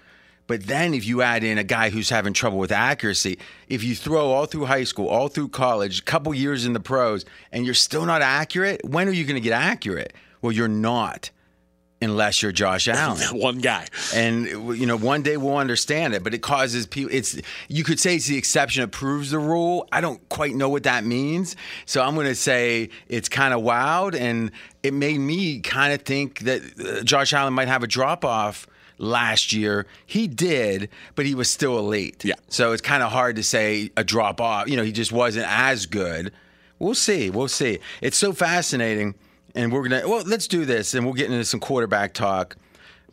But 0.47 0.67
then 0.67 0.93
if 0.93 1.07
you 1.07 1.23
add 1.23 1.45
in 1.45 1.57
a 1.57 1.65
guy 1.65 1.91
who's 1.91 2.11
having 2.11 2.35
trouble 2.35 2.59
with 2.59 2.73
accuracy, 2.73 3.39
if 3.69 3.83
you 3.83 3.95
throw 3.95 4.31
all 4.31 4.47
through 4.47 4.67
high 4.67 4.85
school, 4.85 5.09
all 5.09 5.29
through 5.29 5.49
college, 5.49 6.01
a 6.01 6.03
couple 6.03 6.35
years 6.35 6.67
in 6.67 6.73
the 6.73 6.81
pros, 6.81 7.25
and 7.53 7.65
you're 7.65 7.75
still 7.75 8.05
not 8.05 8.23
accurate, 8.23 8.85
when 8.85 9.09
are 9.09 9.13
you 9.13 9.25
going 9.25 9.37
to 9.37 9.41
get 9.41 9.53
accurate? 9.53 10.13
Well, 10.43 10.53
you're 10.53 10.69
not 10.69 11.31
unless 12.03 12.43
you're 12.43 12.53
Josh 12.53 12.89
Allen. 12.89 13.21
one 13.39 13.59
guy. 13.59 13.87
And 14.15 14.47
you 14.47 14.87
know, 14.87 14.97
one 14.97 15.23
day 15.23 15.37
we'll 15.37 15.57
understand 15.57 16.15
it, 16.15 16.23
but 16.23 16.35
it 16.35 16.43
causes 16.43 16.87
people 16.87 17.15
it's 17.15 17.41
you 17.69 17.85
could 17.85 18.01
say 18.01 18.17
it's 18.17 18.27
the 18.27 18.37
exception 18.37 18.83
that 18.83 18.89
proves 18.89 19.31
the 19.31 19.39
rule. 19.39 19.89
I 19.93 20.01
don't 20.01 20.27
quite 20.29 20.55
know 20.55 20.69
what 20.69 20.83
that 20.85 21.05
means. 21.05 21.57
So 21.87 22.03
I'm 22.03 22.15
going 22.15 22.27
to 22.27 22.35
say 22.35 22.91
it's 23.09 23.29
kind 23.29 23.55
of 23.55 23.63
wild 23.63 24.15
and 24.15 24.51
it 24.83 24.93
made 24.93 25.19
me 25.19 25.61
kind 25.61 25.93
of 25.93 26.03
think 26.03 26.41
that 26.41 26.63
uh, 26.81 27.03
Josh 27.03 27.33
Allen 27.33 27.55
might 27.55 27.69
have 27.69 27.83
a 27.83 27.87
drop 27.87 28.25
off 28.25 28.67
last 28.99 29.53
year. 29.53 29.87
He 30.07 30.27
did, 30.27 30.89
but 31.15 31.27
he 31.27 31.35
was 31.35 31.51
still 31.51 31.79
elite. 31.79 32.25
Yeah. 32.25 32.35
So 32.49 32.73
it's 32.73 32.83
kind 32.83 33.03
of 33.03 33.13
hard 33.13 33.37
to 33.37 33.43
say 33.43 33.91
a 33.97 34.05
drop 34.05 34.41
off. 34.41 34.69
You 34.69 34.77
know, 34.77 34.83
he 34.83 34.93
just 34.93 35.13
wasn't 35.13 35.47
as 35.49 35.87
good. 35.87 36.33
We'll 36.79 36.95
see. 36.95 37.31
We'll 37.31 37.49
see. 37.49 37.79
It's 38.01 38.17
so 38.17 38.33
fascinating 38.33 39.15
and 39.55 39.73
we're 39.73 39.89
gonna 39.89 40.09
well 40.09 40.23
let's 40.27 40.47
do 40.47 40.65
this 40.65 40.95
and 40.95 41.05
we'll 41.05 41.15
get 41.15 41.31
into 41.31 41.45
some 41.45 41.61
quarterback 41.61 42.15
talk 42.15 42.57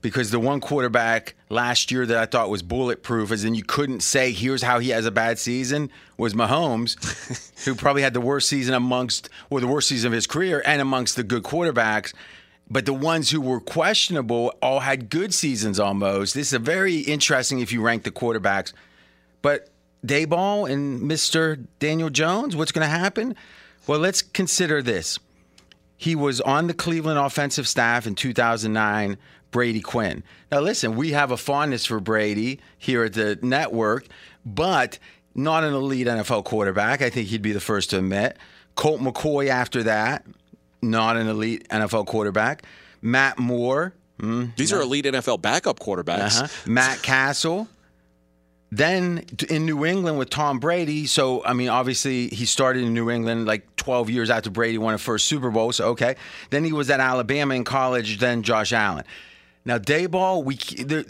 because 0.02 0.32
the 0.32 0.39
one 0.39 0.62
quarterback 0.62 1.36
last 1.49 1.91
year 1.91 2.06
that 2.06 2.17
I 2.17 2.25
thought 2.25 2.49
was 2.49 2.62
bulletproof, 2.62 3.32
as 3.32 3.43
in 3.43 3.56
you 3.56 3.63
couldn't 3.63 4.02
say 4.02 4.32
here's 4.32 4.63
how 4.63 4.80
he 4.80 4.89
has 4.89 5.06
a 5.06 5.12
bad 5.12 5.39
season, 5.39 5.89
was 6.17 6.34
Mahomes, 6.34 6.95
who 7.65 7.75
probably 7.75 8.02
had 8.02 8.13
the 8.13 8.21
worst 8.21 8.47
season 8.47 8.73
amongst 8.73 9.30
or 9.49 9.60
the 9.60 9.67
worst 9.67 9.88
season 9.88 10.08
of 10.08 10.13
his 10.13 10.28
career 10.28 10.63
and 10.65 10.82
amongst 10.82 11.15
the 11.15 11.23
good 11.23 11.43
quarterbacks. 11.43 12.13
But 12.69 12.86
the 12.86 12.93
ones 12.93 13.32
who 13.32 13.41
were 13.41 13.60
questionable 13.60 14.54
all 14.62 14.82
had 14.82 15.10
good 15.10 15.34
seasons 15.34 15.80
almost. 15.80 16.36
This 16.36 16.54
is 16.54 16.60
very 16.60 16.99
interesting 16.99 17.60
if 17.60 17.71
you 17.71 17.82
rank 17.82 18.04
the 18.04 18.12
quarterbacks. 18.12 18.73
But 19.41 19.69
Daboll 20.06 20.71
and 20.71 21.02
Mr. 21.02 21.65
Daniel 21.80 22.12
Jones, 22.12 22.56
what's 22.56 22.71
going 22.71 22.86
to 22.86 22.89
happen? 22.89 23.36
Well, 23.88 23.99
let's 23.99 24.21
consider 24.21 24.84
this. 24.84 25.17
He 26.01 26.15
was 26.15 26.39
on 26.39 26.67
the 26.67 26.73
Cleveland 26.73 27.19
offensive 27.19 27.67
staff 27.67 28.07
in 28.07 28.15
2009, 28.15 29.17
Brady 29.51 29.81
Quinn. 29.81 30.23
Now, 30.49 30.62
listen, 30.62 30.95
we 30.95 31.12
have 31.12 31.29
a 31.29 31.35
fondness 31.35 31.85
for 31.85 31.99
Brady 31.99 32.62
here 32.77 33.03
at 33.03 33.13
the 33.13 33.38
network, 33.41 34.07
but 34.45 34.97
not 35.35 35.65
an 35.65 35.73
elite 35.73 36.07
NFL 36.07 36.45
quarterback. 36.45 37.01
I 37.01 37.09
think 37.09 37.27
he'd 37.27 37.41
be 37.41 37.51
the 37.51 37.59
first 37.59 37.89
to 37.89 37.97
admit. 37.97 38.38
Colt 38.75 39.01
McCoy 39.01 39.49
after 39.49 39.83
that, 39.83 40.25
not 40.81 41.17
an 41.17 41.27
elite 41.27 41.67
NFL 41.67 42.05
quarterback. 42.05 42.63
Matt 43.01 43.38
Moore. 43.38 43.93
Mm, 44.21 44.55
These 44.55 44.71
no. 44.71 44.77
are 44.77 44.81
elite 44.83 45.03
NFL 45.03 45.41
backup 45.41 45.79
quarterbacks. 45.79 46.41
Uh-huh. 46.41 46.47
Matt 46.65 47.01
Cassel. 47.01 47.67
Then 48.71 49.25
in 49.49 49.65
New 49.65 49.84
England 49.86 50.19
with 50.19 50.29
Tom 50.29 50.60
Brady, 50.60 51.08
so 51.08 51.43
I 51.43 51.53
mean, 51.53 51.69
obviously 51.69 52.27
he 52.27 52.45
started 52.45 52.84
in 52.84 52.93
New 52.93 53.10
England 53.10 53.45
like 53.47 53.75
12 53.77 54.10
years 54.12 54.29
after 54.29 54.51
Brady 54.51 54.77
won 54.77 54.93
a 54.93 54.99
first 54.99 55.25
Super 55.25 55.49
Bowl. 55.49 55.71
So 55.71 55.89
okay, 55.89 56.15
then 56.51 56.63
he 56.63 56.71
was 56.71 56.89
at 56.89 56.99
Alabama 56.99 57.55
in 57.55 57.63
college. 57.63 58.19
Then 58.19 58.43
Josh 58.43 58.71
Allen. 58.71 59.05
Now 59.69 59.77
Daboll, 59.77 60.43
we 60.43 60.58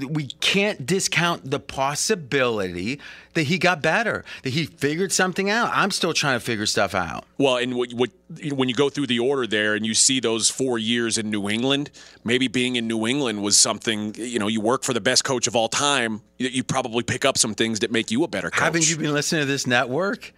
we 0.06 0.28
can't 0.42 0.86
discount 0.86 1.50
the 1.50 1.62
possibility 1.62 3.00
that 3.34 3.44
he 3.44 3.58
got 3.58 3.82
better, 3.82 4.26
that 4.44 4.50
he 4.50 4.66
figured 4.66 5.14
something 5.14 5.50
out. 5.50 5.72
I'm 5.74 5.92
still 5.92 6.12
trying 6.12 6.38
to 6.38 6.46
figure 6.46 6.66
stuff 6.66 6.94
out. 6.94 7.24
Well, 7.38 7.56
and 7.56 7.76
what, 7.76 7.94
what, 7.94 8.10
when 8.52 8.68
you 8.68 8.76
go 8.76 8.90
through 8.90 9.08
the 9.08 9.20
order 9.20 9.48
there 9.48 9.76
and 9.76 9.86
you 9.86 9.94
see 9.94 10.20
those 10.20 10.50
four 10.50 10.78
years 10.78 11.18
in 11.18 11.30
New 11.30 11.48
England, 11.48 11.90
maybe 12.26 12.50
being 12.50 12.76
in 12.76 12.86
New 12.86 13.08
England 13.08 13.44
was 13.44 13.58
something, 13.58 14.14
you 14.18 14.40
know, 14.40 14.50
you 14.50 14.60
work 14.60 14.84
for 14.84 14.92
the 14.92 15.00
best 15.00 15.24
coach 15.24 15.48
of 15.48 15.56
all 15.56 15.70
time, 15.70 16.22
you, 16.38 16.50
you 16.50 16.62
probably 16.62 17.04
pick 17.04 17.24
up 17.24 17.38
some 17.38 17.56
things 17.56 17.80
that 17.80 17.94
make 17.94 18.12
you 18.12 18.26
a 18.26 18.28
better 18.28 18.50
coach. 18.50 18.62
Haven't 18.62 18.90
you 18.90 18.98
been 18.98 19.14
listening 19.14 19.44
to 19.44 19.48
this 19.48 19.68
network? 19.68 20.34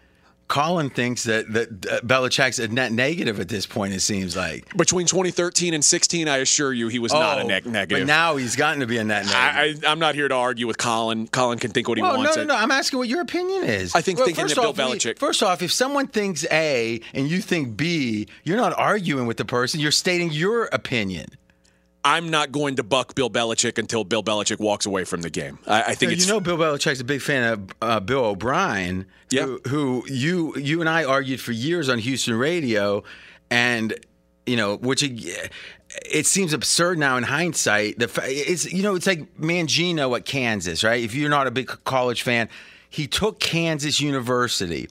Colin 0.52 0.90
thinks 0.90 1.24
that 1.24 1.52
that 1.54 1.86
uh, 1.86 2.02
Belichick's 2.02 2.60
a 2.60 2.68
net 2.68 2.92
negative 2.92 3.40
at 3.40 3.48
this 3.48 3.66
point. 3.66 3.94
It 3.94 4.02
seems 4.02 4.36
like 4.36 4.76
Between 4.76 5.08
2013 5.08 5.74
and 5.74 5.84
16, 5.84 6.28
I 6.28 6.38
assure 6.38 6.74
you, 6.74 6.90
he 6.90 7.00
was 7.00 7.14
not 7.14 7.40
a 7.40 7.46
net 7.46 7.66
ne- 7.66 7.72
negative. 7.72 8.06
But 8.06 8.12
now 8.12 8.36
he's 8.36 8.58
gotten 8.58 8.82
to 8.82 8.86
be 8.86 8.98
a 8.98 9.04
net 9.06 9.28
negative. 9.28 9.84
I, 9.84 9.88
I, 9.88 9.92
I'm 9.92 10.00
not 10.00 10.14
here 10.14 10.28
to 10.28 10.36
argue 10.36 10.68
with 10.68 10.78
Colin. 10.78 11.30
Colin 11.30 11.58
can 11.58 11.72
think 11.72 11.88
what 11.88 11.98
he 11.98 12.02
well, 12.02 12.18
wants. 12.18 12.36
no, 12.36 12.44
no, 12.44 12.54
no. 12.54 12.60
I'm 12.60 12.70
asking 12.70 13.00
what 13.00 13.08
your 13.08 13.22
opinion 13.22 13.64
is. 13.64 13.96
I 13.96 14.02
think 14.02 14.20
Well, 14.20 14.26
thinking 14.26 14.48
that 14.48 14.56
Bill 14.56 14.70
off, 14.70 14.78
we- 14.78 14.84
Belichick- 14.84 15.20
First 15.20 15.42
off, 15.42 15.62
if 15.62 15.72
someone 15.72 16.08
thinks 16.08 16.46
A 16.52 17.00
and 17.14 17.30
you 17.30 17.40
think 17.40 17.78
B, 17.78 18.28
you're 18.44 18.58
not 18.58 18.78
arguing 18.78 19.28
with 19.28 19.38
the 19.38 19.46
person. 19.46 19.80
You're 19.80 19.92
stating 19.92 20.32
your 20.32 20.66
opinion. 20.74 21.28
I'm 22.04 22.30
not 22.30 22.52
going 22.52 22.76
to 22.78 22.84
buck 22.84 23.14
Bill 23.16 23.30
Belichick 23.30 23.78
until 23.78 24.04
Bill 24.04 24.24
Belichick 24.24 24.60
walks 24.60 24.86
away 24.88 25.04
from 25.04 25.22
the 25.22 25.30
game. 25.30 25.60
I, 25.68 25.84
I 25.84 25.96
think 25.96 26.12
Now, 26.12 26.18
you 26.18 26.28
know 26.28 26.40
Bill 26.40 26.58
Belichick's 26.58 27.00
a 27.00 27.04
big 27.04 27.22
fan 27.22 27.54
of 27.54 27.70
uh, 27.82 28.00
Bill 28.00 28.26
O'Brien, 28.26 29.06
Yeah. 29.30 29.44
who, 29.44 29.62
who 29.68 30.04
you 30.08 30.58
you 30.58 30.80
and 30.82 30.90
I 30.90 31.04
argued 31.04 31.40
for 31.40 31.52
years 31.52 31.90
on 31.90 32.00
Houston 32.00 32.34
radio, 32.36 33.04
and 33.52 33.94
you 34.48 34.56
know 34.58 34.78
which 34.78 35.04
it, 35.04 35.52
it 36.12 36.26
seems 36.26 36.54
absurd 36.54 36.98
now 36.98 37.18
in 37.18 37.24
hindsight. 37.24 38.00
The 38.00 38.10
it's 38.26 38.72
you 38.72 38.82
know 38.82 38.96
it's 38.96 39.06
like 39.08 39.36
Mangino 39.38 40.18
at 40.18 40.26
Kansas, 40.26 40.84
right? 40.84 41.04
If 41.04 41.14
you're 41.14 41.30
not 41.30 41.46
a 41.46 41.52
big 41.52 41.68
college 41.84 42.24
fan, 42.24 42.50
he 42.90 43.06
took 43.08 43.40
Kansas 43.40 44.02
University 44.02 44.88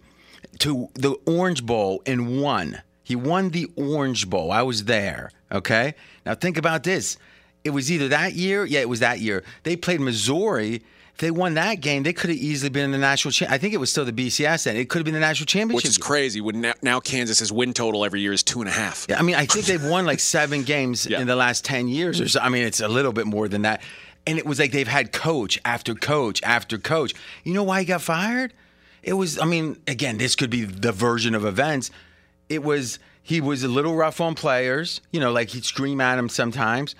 to 0.61 0.88
the 0.94 1.16
Orange 1.27 1.66
Bowl 1.66 2.03
and 2.07 2.40
won. 2.40 2.83
He 3.03 3.16
won 3.16 3.51
the 3.51 3.66
Orange 3.77 4.31
Bowl. 4.31 4.53
I 4.53 4.62
was 4.62 4.85
there. 4.85 5.33
Okay. 5.53 5.95
Now 6.25 6.35
think 6.35 6.57
about 6.57 6.83
this. 6.85 7.17
It 7.65 7.71
was 7.71 7.91
either 7.91 8.09
that 8.09 8.35
year. 8.35 8.65
Yeah, 8.65 8.81
it 8.81 8.89
was 8.89 9.01
that 9.01 9.21
year. 9.21 9.43
They 9.65 9.77
played 9.77 10.01
Missouri. 10.01 10.83
If 11.15 11.19
they 11.19 11.31
won 11.31 11.55
that 11.55 11.81
game, 11.83 12.03
they 12.05 12.15
could 12.15 12.31
have 12.31 12.39
easily 12.39 12.71
been 12.71 12.85
in 12.87 12.93
the 12.93 12.99
national. 12.99 13.33
Cha- 13.33 13.47
I 13.51 13.59
think 13.59 13.75
it 13.75 13.77
was 13.77 13.91
still 13.91 14.07
the 14.07 14.13
BCS 14.13 14.65
then. 14.65 14.77
It 14.77 14.89
could 14.89 15.01
have 15.01 15.05
been 15.05 15.13
the 15.13 15.21
national 15.21 15.45
championship. 15.47 15.77
which 15.77 15.85
is 15.91 15.99
crazy. 15.99 16.41
When 16.41 16.63
now, 16.63 16.73
now 16.81 17.01
Kansas's 17.01 17.53
win 17.53 17.75
total 17.75 18.07
every 18.07 18.23
year 18.23 18.33
is 18.33 18.43
two 18.43 18.61
and 18.61 18.69
a 18.69 18.73
half. 18.73 19.05
Yeah, 19.09 19.19
I 19.19 19.23
mean, 19.23 19.35
I 19.35 19.45
think 19.45 19.67
they've 19.67 19.85
won 19.85 20.07
like 20.07 20.21
seven 20.21 20.63
games 20.63 21.05
Yeah. 21.07 21.21
in 21.21 21.27
the 21.27 21.37
last 21.37 21.63
10 21.67 21.89
years 21.89 22.21
or 22.23 22.29
so. 22.29 22.41
I 22.41 22.49
mean, 22.49 22.65
it's 22.65 22.81
a 22.81 22.89
little 22.89 23.13
bit 23.13 23.27
more 23.27 23.49
than 23.49 23.63
that. 23.63 23.83
And 24.27 24.39
it 24.39 24.47
was 24.47 24.59
like 24.59 24.73
they've 24.73 24.89
had 24.89 25.13
coach 25.13 25.59
after 25.65 25.95
coach 25.95 26.43
after 26.43 26.79
coach. 26.79 27.13
You 27.45 27.53
know 27.53 27.65
why 27.65 27.81
he 27.81 27.85
got 27.87 28.01
fired? 28.01 28.55
It 29.03 29.13
was, 29.15 29.39
I 29.39 29.45
mean, 29.45 29.77
again, 29.87 30.17
this 30.17 30.35
could 30.37 30.51
be 30.51 30.65
the 30.65 30.93
version 30.93 31.35
of 31.35 31.45
events. 31.45 31.91
It 32.49 32.63
was, 32.63 32.99
he 33.31 33.40
was 33.40 33.62
a 33.62 33.69
little 33.69 33.95
rough 33.95 34.21
on 34.21 34.35
players, 34.35 35.01
you 35.12 35.21
know, 35.21 35.31
like 35.31 35.51
he'd 35.51 35.64
scream 35.64 36.01
at 36.01 36.16
them 36.16 36.29
sometimes. 36.29 36.97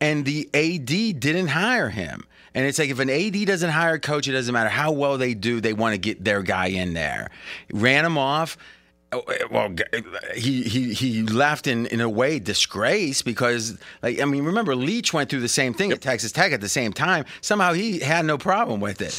And 0.00 0.24
the 0.24 0.48
AD 0.54 1.18
didn't 1.18 1.48
hire 1.48 1.88
him. 1.88 2.24
And 2.54 2.64
it's 2.64 2.78
like 2.78 2.90
if 2.90 3.00
an 3.00 3.10
AD 3.10 3.44
doesn't 3.44 3.70
hire 3.70 3.94
a 3.94 3.98
coach, 3.98 4.28
it 4.28 4.32
doesn't 4.32 4.52
matter 4.52 4.70
how 4.70 4.92
well 4.92 5.18
they 5.18 5.34
do, 5.34 5.60
they 5.60 5.72
want 5.72 5.94
to 5.94 5.98
get 5.98 6.22
their 6.22 6.42
guy 6.42 6.68
in 6.68 6.94
there. 6.94 7.32
Ran 7.72 8.04
him 8.04 8.16
off. 8.16 8.56
Oh, 9.10 9.22
eh, 9.22 9.38
Well, 9.50 9.74
eh, 9.92 10.00
he 10.36 10.62
he 10.62 10.94
he 10.94 11.22
left 11.24 11.66
in 11.66 11.86
in 11.86 12.00
a 12.00 12.08
way 12.08 12.38
disgrace 12.38 13.22
because 13.22 13.78
like 14.00 14.20
I 14.20 14.26
mean 14.26 14.44
remember 14.44 14.76
Leach 14.76 15.12
went 15.12 15.28
through 15.28 15.40
the 15.40 15.48
same 15.48 15.74
thing 15.74 15.90
at 15.90 16.00
Texas 16.00 16.30
Tech 16.30 16.52
at 16.52 16.60
the 16.60 16.68
same 16.68 16.92
time. 16.92 17.24
Somehow 17.40 17.72
he 17.72 17.98
had 17.98 18.24
no 18.24 18.38
problem 18.38 18.80
with 18.80 19.00
it. 19.00 19.12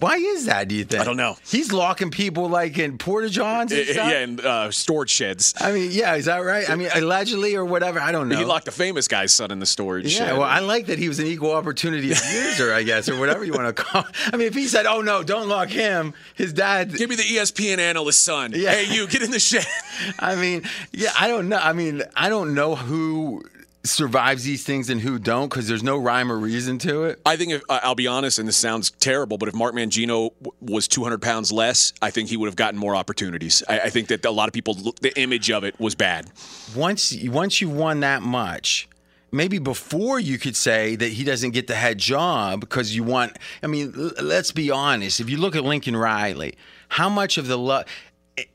Why 0.00 0.16
is 0.16 0.46
that? 0.46 0.66
Do 0.68 0.74
you 0.74 0.84
think? 0.84 1.02
I 1.02 1.04
don't 1.04 1.16
know. 1.18 1.36
He's 1.46 1.72
locking 1.72 2.10
people 2.10 2.48
like 2.48 2.78
in 2.78 2.98
porta 2.98 3.28
johns 3.28 3.70
and 3.70 3.86
yeah, 3.86 4.10
and 4.10 4.40
uh, 4.40 4.70
storage 4.70 5.10
sheds. 5.10 5.54
I 5.60 5.72
mean, 5.72 5.90
yeah, 5.92 6.14
is 6.14 6.24
that 6.24 6.38
right? 6.38 6.68
I 6.68 6.74
mean, 6.74 6.88
allegedly 6.94 7.54
or 7.54 7.64
whatever. 7.66 8.00
I 8.00 8.10
don't 8.10 8.28
know. 8.30 8.38
He 8.38 8.44
locked 8.44 8.64
the 8.64 8.70
famous 8.72 9.06
guy's 9.08 9.32
son 9.32 9.50
in 9.50 9.58
the 9.58 9.66
storage 9.66 10.06
Yeah, 10.06 10.26
shed. 10.28 10.32
well, 10.38 10.48
I 10.48 10.60
like 10.60 10.86
that 10.86 10.98
he 10.98 11.08
was 11.08 11.18
an 11.18 11.26
equal 11.26 11.52
opportunity 11.52 12.12
abuser, 12.12 12.72
I 12.74 12.82
guess, 12.82 13.08
or 13.10 13.18
whatever 13.20 13.44
you 13.44 13.52
want 13.52 13.74
to 13.76 13.82
call. 13.82 14.04
I 14.32 14.36
mean, 14.36 14.46
if 14.46 14.54
he 14.54 14.66
said, 14.66 14.86
"Oh 14.86 15.02
no, 15.02 15.22
don't 15.22 15.48
lock 15.48 15.68
him," 15.68 16.14
his 16.34 16.52
dad. 16.54 16.94
Give 16.94 17.10
me 17.10 17.16
the 17.16 17.22
ESPN 17.22 17.78
analyst 17.78 18.22
son. 18.24 18.52
Yeah. 18.54 18.72
Hey, 18.72 18.94
you 18.94 19.06
get 19.06 19.22
in 19.22 19.30
the 19.30 19.38
shed. 19.40 19.66
I 20.18 20.34
mean, 20.34 20.62
yeah, 20.92 21.10
I 21.18 21.28
don't 21.28 21.50
know. 21.50 21.58
I 21.58 21.74
mean, 21.74 22.02
I 22.16 22.30
don't 22.30 22.54
know 22.54 22.74
who 22.74 23.44
survives 23.82 24.44
these 24.44 24.62
things 24.64 24.90
and 24.90 25.00
who 25.00 25.18
don't 25.18 25.48
because 25.48 25.66
there's 25.66 25.82
no 25.82 25.96
rhyme 25.96 26.30
or 26.30 26.38
reason 26.38 26.78
to 26.78 27.04
it. 27.04 27.20
I 27.24 27.36
think 27.36 27.52
if 27.52 27.62
I'll 27.68 27.94
be 27.94 28.06
honest, 28.06 28.38
and 28.38 28.46
this 28.46 28.56
sounds 28.56 28.90
terrible, 28.90 29.38
but 29.38 29.48
if 29.48 29.54
Mark 29.54 29.74
Mangino 29.74 30.32
w- 30.42 30.52
was 30.60 30.86
200 30.86 31.22
pounds 31.22 31.50
less, 31.50 31.92
I 32.02 32.10
think 32.10 32.28
he 32.28 32.36
would 32.36 32.46
have 32.46 32.56
gotten 32.56 32.78
more 32.78 32.94
opportunities. 32.94 33.62
I, 33.68 33.80
I 33.80 33.90
think 33.90 34.08
that 34.08 34.24
a 34.24 34.30
lot 34.30 34.48
of 34.48 34.52
people, 34.52 34.74
the 34.74 35.12
image 35.18 35.50
of 35.50 35.64
it 35.64 35.78
was 35.80 35.94
bad. 35.94 36.30
Once, 36.76 37.16
once 37.24 37.60
you 37.60 37.68
won 37.68 38.00
that 38.00 38.22
much. 38.22 38.88
Maybe 39.32 39.60
before 39.60 40.18
you 40.18 40.38
could 40.38 40.56
say 40.56 40.96
that 40.96 41.12
he 41.12 41.22
doesn't 41.22 41.52
get 41.52 41.68
the 41.68 41.76
head 41.76 41.98
job 41.98 42.58
because 42.58 42.96
you 42.96 43.04
want. 43.04 43.38
I 43.62 43.68
mean, 43.68 43.94
l- 43.96 44.24
let's 44.24 44.50
be 44.50 44.72
honest. 44.72 45.20
If 45.20 45.30
you 45.30 45.36
look 45.36 45.54
at 45.54 45.62
Lincoln 45.62 45.96
Riley, 45.96 46.54
how 46.88 47.08
much 47.08 47.38
of 47.38 47.46
the 47.46 47.56
love. 47.56 47.84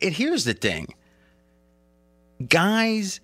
And 0.02 0.14
here's 0.14 0.44
the 0.44 0.54
thing 0.54 0.94
guys 2.50 3.22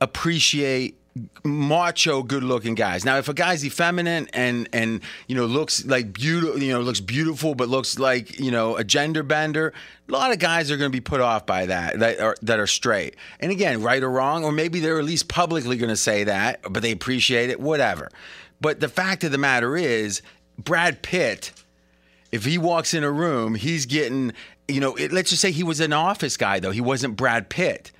appreciate 0.00 0.98
macho 1.44 2.22
good 2.22 2.42
looking 2.42 2.74
guys. 2.74 3.04
Now 3.04 3.18
if 3.18 3.28
a 3.28 3.34
guy's 3.34 3.64
effeminate 3.64 4.30
and 4.32 4.68
and 4.72 5.00
you 5.26 5.34
know 5.34 5.46
looks 5.46 5.84
like 5.84 6.12
beautiful 6.12 6.62
you 6.62 6.72
know 6.72 6.80
looks 6.80 7.00
beautiful 7.00 7.54
but 7.54 7.68
looks 7.68 7.98
like 7.98 8.38
you 8.38 8.50
know 8.50 8.76
a 8.76 8.84
gender 8.84 9.22
bender 9.22 9.72
a 10.08 10.12
lot 10.12 10.32
of 10.32 10.38
guys 10.38 10.70
are 10.70 10.76
going 10.76 10.90
to 10.90 10.96
be 10.96 11.00
put 11.00 11.20
off 11.20 11.46
by 11.46 11.66
that 11.66 11.98
that 11.98 12.20
are 12.20 12.36
that 12.42 12.58
are 12.60 12.66
straight. 12.66 13.16
And 13.40 13.50
again 13.50 13.82
right 13.82 14.02
or 14.02 14.10
wrong 14.10 14.44
or 14.44 14.52
maybe 14.52 14.80
they're 14.80 14.98
at 14.98 15.04
least 15.04 15.28
publicly 15.28 15.76
going 15.76 15.90
to 15.90 15.96
say 15.96 16.24
that 16.24 16.60
but 16.70 16.82
they 16.82 16.92
appreciate 16.92 17.50
it 17.50 17.60
whatever. 17.60 18.10
But 18.60 18.80
the 18.80 18.88
fact 18.88 19.24
of 19.24 19.32
the 19.32 19.38
matter 19.38 19.76
is 19.76 20.22
brad 20.58 21.02
pitt 21.02 21.52
if 22.32 22.44
he 22.44 22.58
walks 22.58 22.94
in 22.94 23.04
a 23.04 23.10
room 23.10 23.54
he's 23.54 23.86
getting 23.86 24.32
you 24.66 24.80
know 24.80 24.94
it, 24.96 25.12
let's 25.12 25.30
just 25.30 25.42
say 25.42 25.50
he 25.50 25.64
was 25.64 25.80
an 25.80 25.92
office 25.92 26.36
guy 26.36 26.60
though. 26.60 26.70
He 26.70 26.80
wasn't 26.80 27.16
brad 27.16 27.48
pitt 27.48 27.90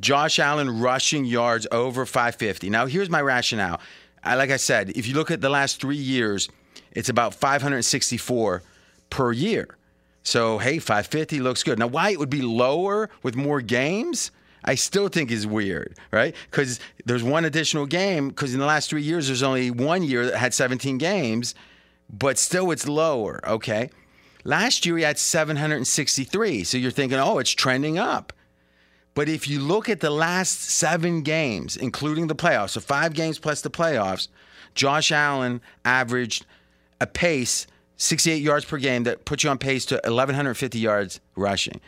Josh 0.00 0.38
Allen 0.38 0.80
rushing 0.80 1.24
yards 1.24 1.66
over 1.72 2.04
550. 2.04 2.70
Now, 2.70 2.86
here's 2.86 3.10
my 3.10 3.20
rationale. 3.20 3.80
I, 4.22 4.34
like 4.34 4.50
I 4.50 4.56
said, 4.56 4.90
if 4.90 5.06
you 5.06 5.14
look 5.14 5.30
at 5.30 5.40
the 5.40 5.48
last 5.48 5.80
three 5.80 5.96
years, 5.96 6.48
it's 6.92 7.08
about 7.08 7.34
564 7.34 8.62
per 9.10 9.32
year. 9.32 9.76
So, 10.22 10.58
hey, 10.58 10.78
550 10.78 11.40
looks 11.40 11.62
good. 11.62 11.78
Now, 11.78 11.86
why 11.86 12.10
it 12.10 12.18
would 12.18 12.30
be 12.30 12.42
lower 12.42 13.08
with 13.22 13.36
more 13.36 13.60
games? 13.60 14.32
I 14.64 14.74
still 14.74 15.06
think 15.08 15.30
is 15.30 15.46
weird, 15.46 15.96
right? 16.10 16.34
Because 16.50 16.80
there's 17.04 17.22
one 17.22 17.44
additional 17.44 17.86
game. 17.86 18.28
Because 18.28 18.52
in 18.52 18.58
the 18.58 18.66
last 18.66 18.90
three 18.90 19.02
years, 19.02 19.28
there's 19.28 19.44
only 19.44 19.70
one 19.70 20.02
year 20.02 20.26
that 20.26 20.36
had 20.36 20.52
17 20.52 20.98
games, 20.98 21.54
but 22.10 22.38
still 22.38 22.72
it's 22.72 22.88
lower. 22.88 23.40
Okay. 23.48 23.90
Last 24.42 24.84
year 24.84 24.96
he 24.96 25.04
had 25.04 25.18
763. 25.18 26.64
So 26.64 26.76
you're 26.76 26.90
thinking, 26.90 27.18
oh, 27.18 27.38
it's 27.38 27.52
trending 27.52 27.98
up. 27.98 28.32
But 29.16 29.30
if 29.30 29.48
you 29.48 29.60
look 29.60 29.88
at 29.88 30.00
the 30.00 30.10
last 30.10 30.60
seven 30.60 31.22
games, 31.22 31.78
including 31.78 32.26
the 32.26 32.34
playoffs, 32.34 32.70
so 32.70 32.80
five 32.80 33.14
games 33.14 33.38
plus 33.38 33.62
the 33.62 33.70
playoffs, 33.70 34.28
Josh 34.74 35.10
Allen 35.10 35.62
averaged 35.86 36.44
a 37.00 37.06
pace 37.06 37.66
68 37.96 38.42
yards 38.42 38.66
per 38.66 38.76
game 38.76 39.04
that 39.04 39.24
puts 39.24 39.42
you 39.42 39.48
on 39.48 39.56
pace 39.56 39.86
to 39.86 39.94
1,150 40.04 40.78
yards 40.78 41.20
rushing. 41.34 41.80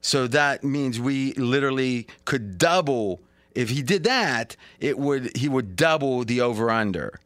So 0.00 0.26
that 0.26 0.64
means 0.64 0.98
we 0.98 1.32
literally 1.34 2.08
could 2.24 2.58
double. 2.58 3.20
If 3.54 3.70
he 3.70 3.80
did 3.80 4.02
that, 4.02 4.56
it 4.80 4.98
would 4.98 5.36
he 5.36 5.48
would 5.48 5.76
double 5.76 6.24
the 6.24 6.40
over 6.40 6.72
under. 6.72 7.20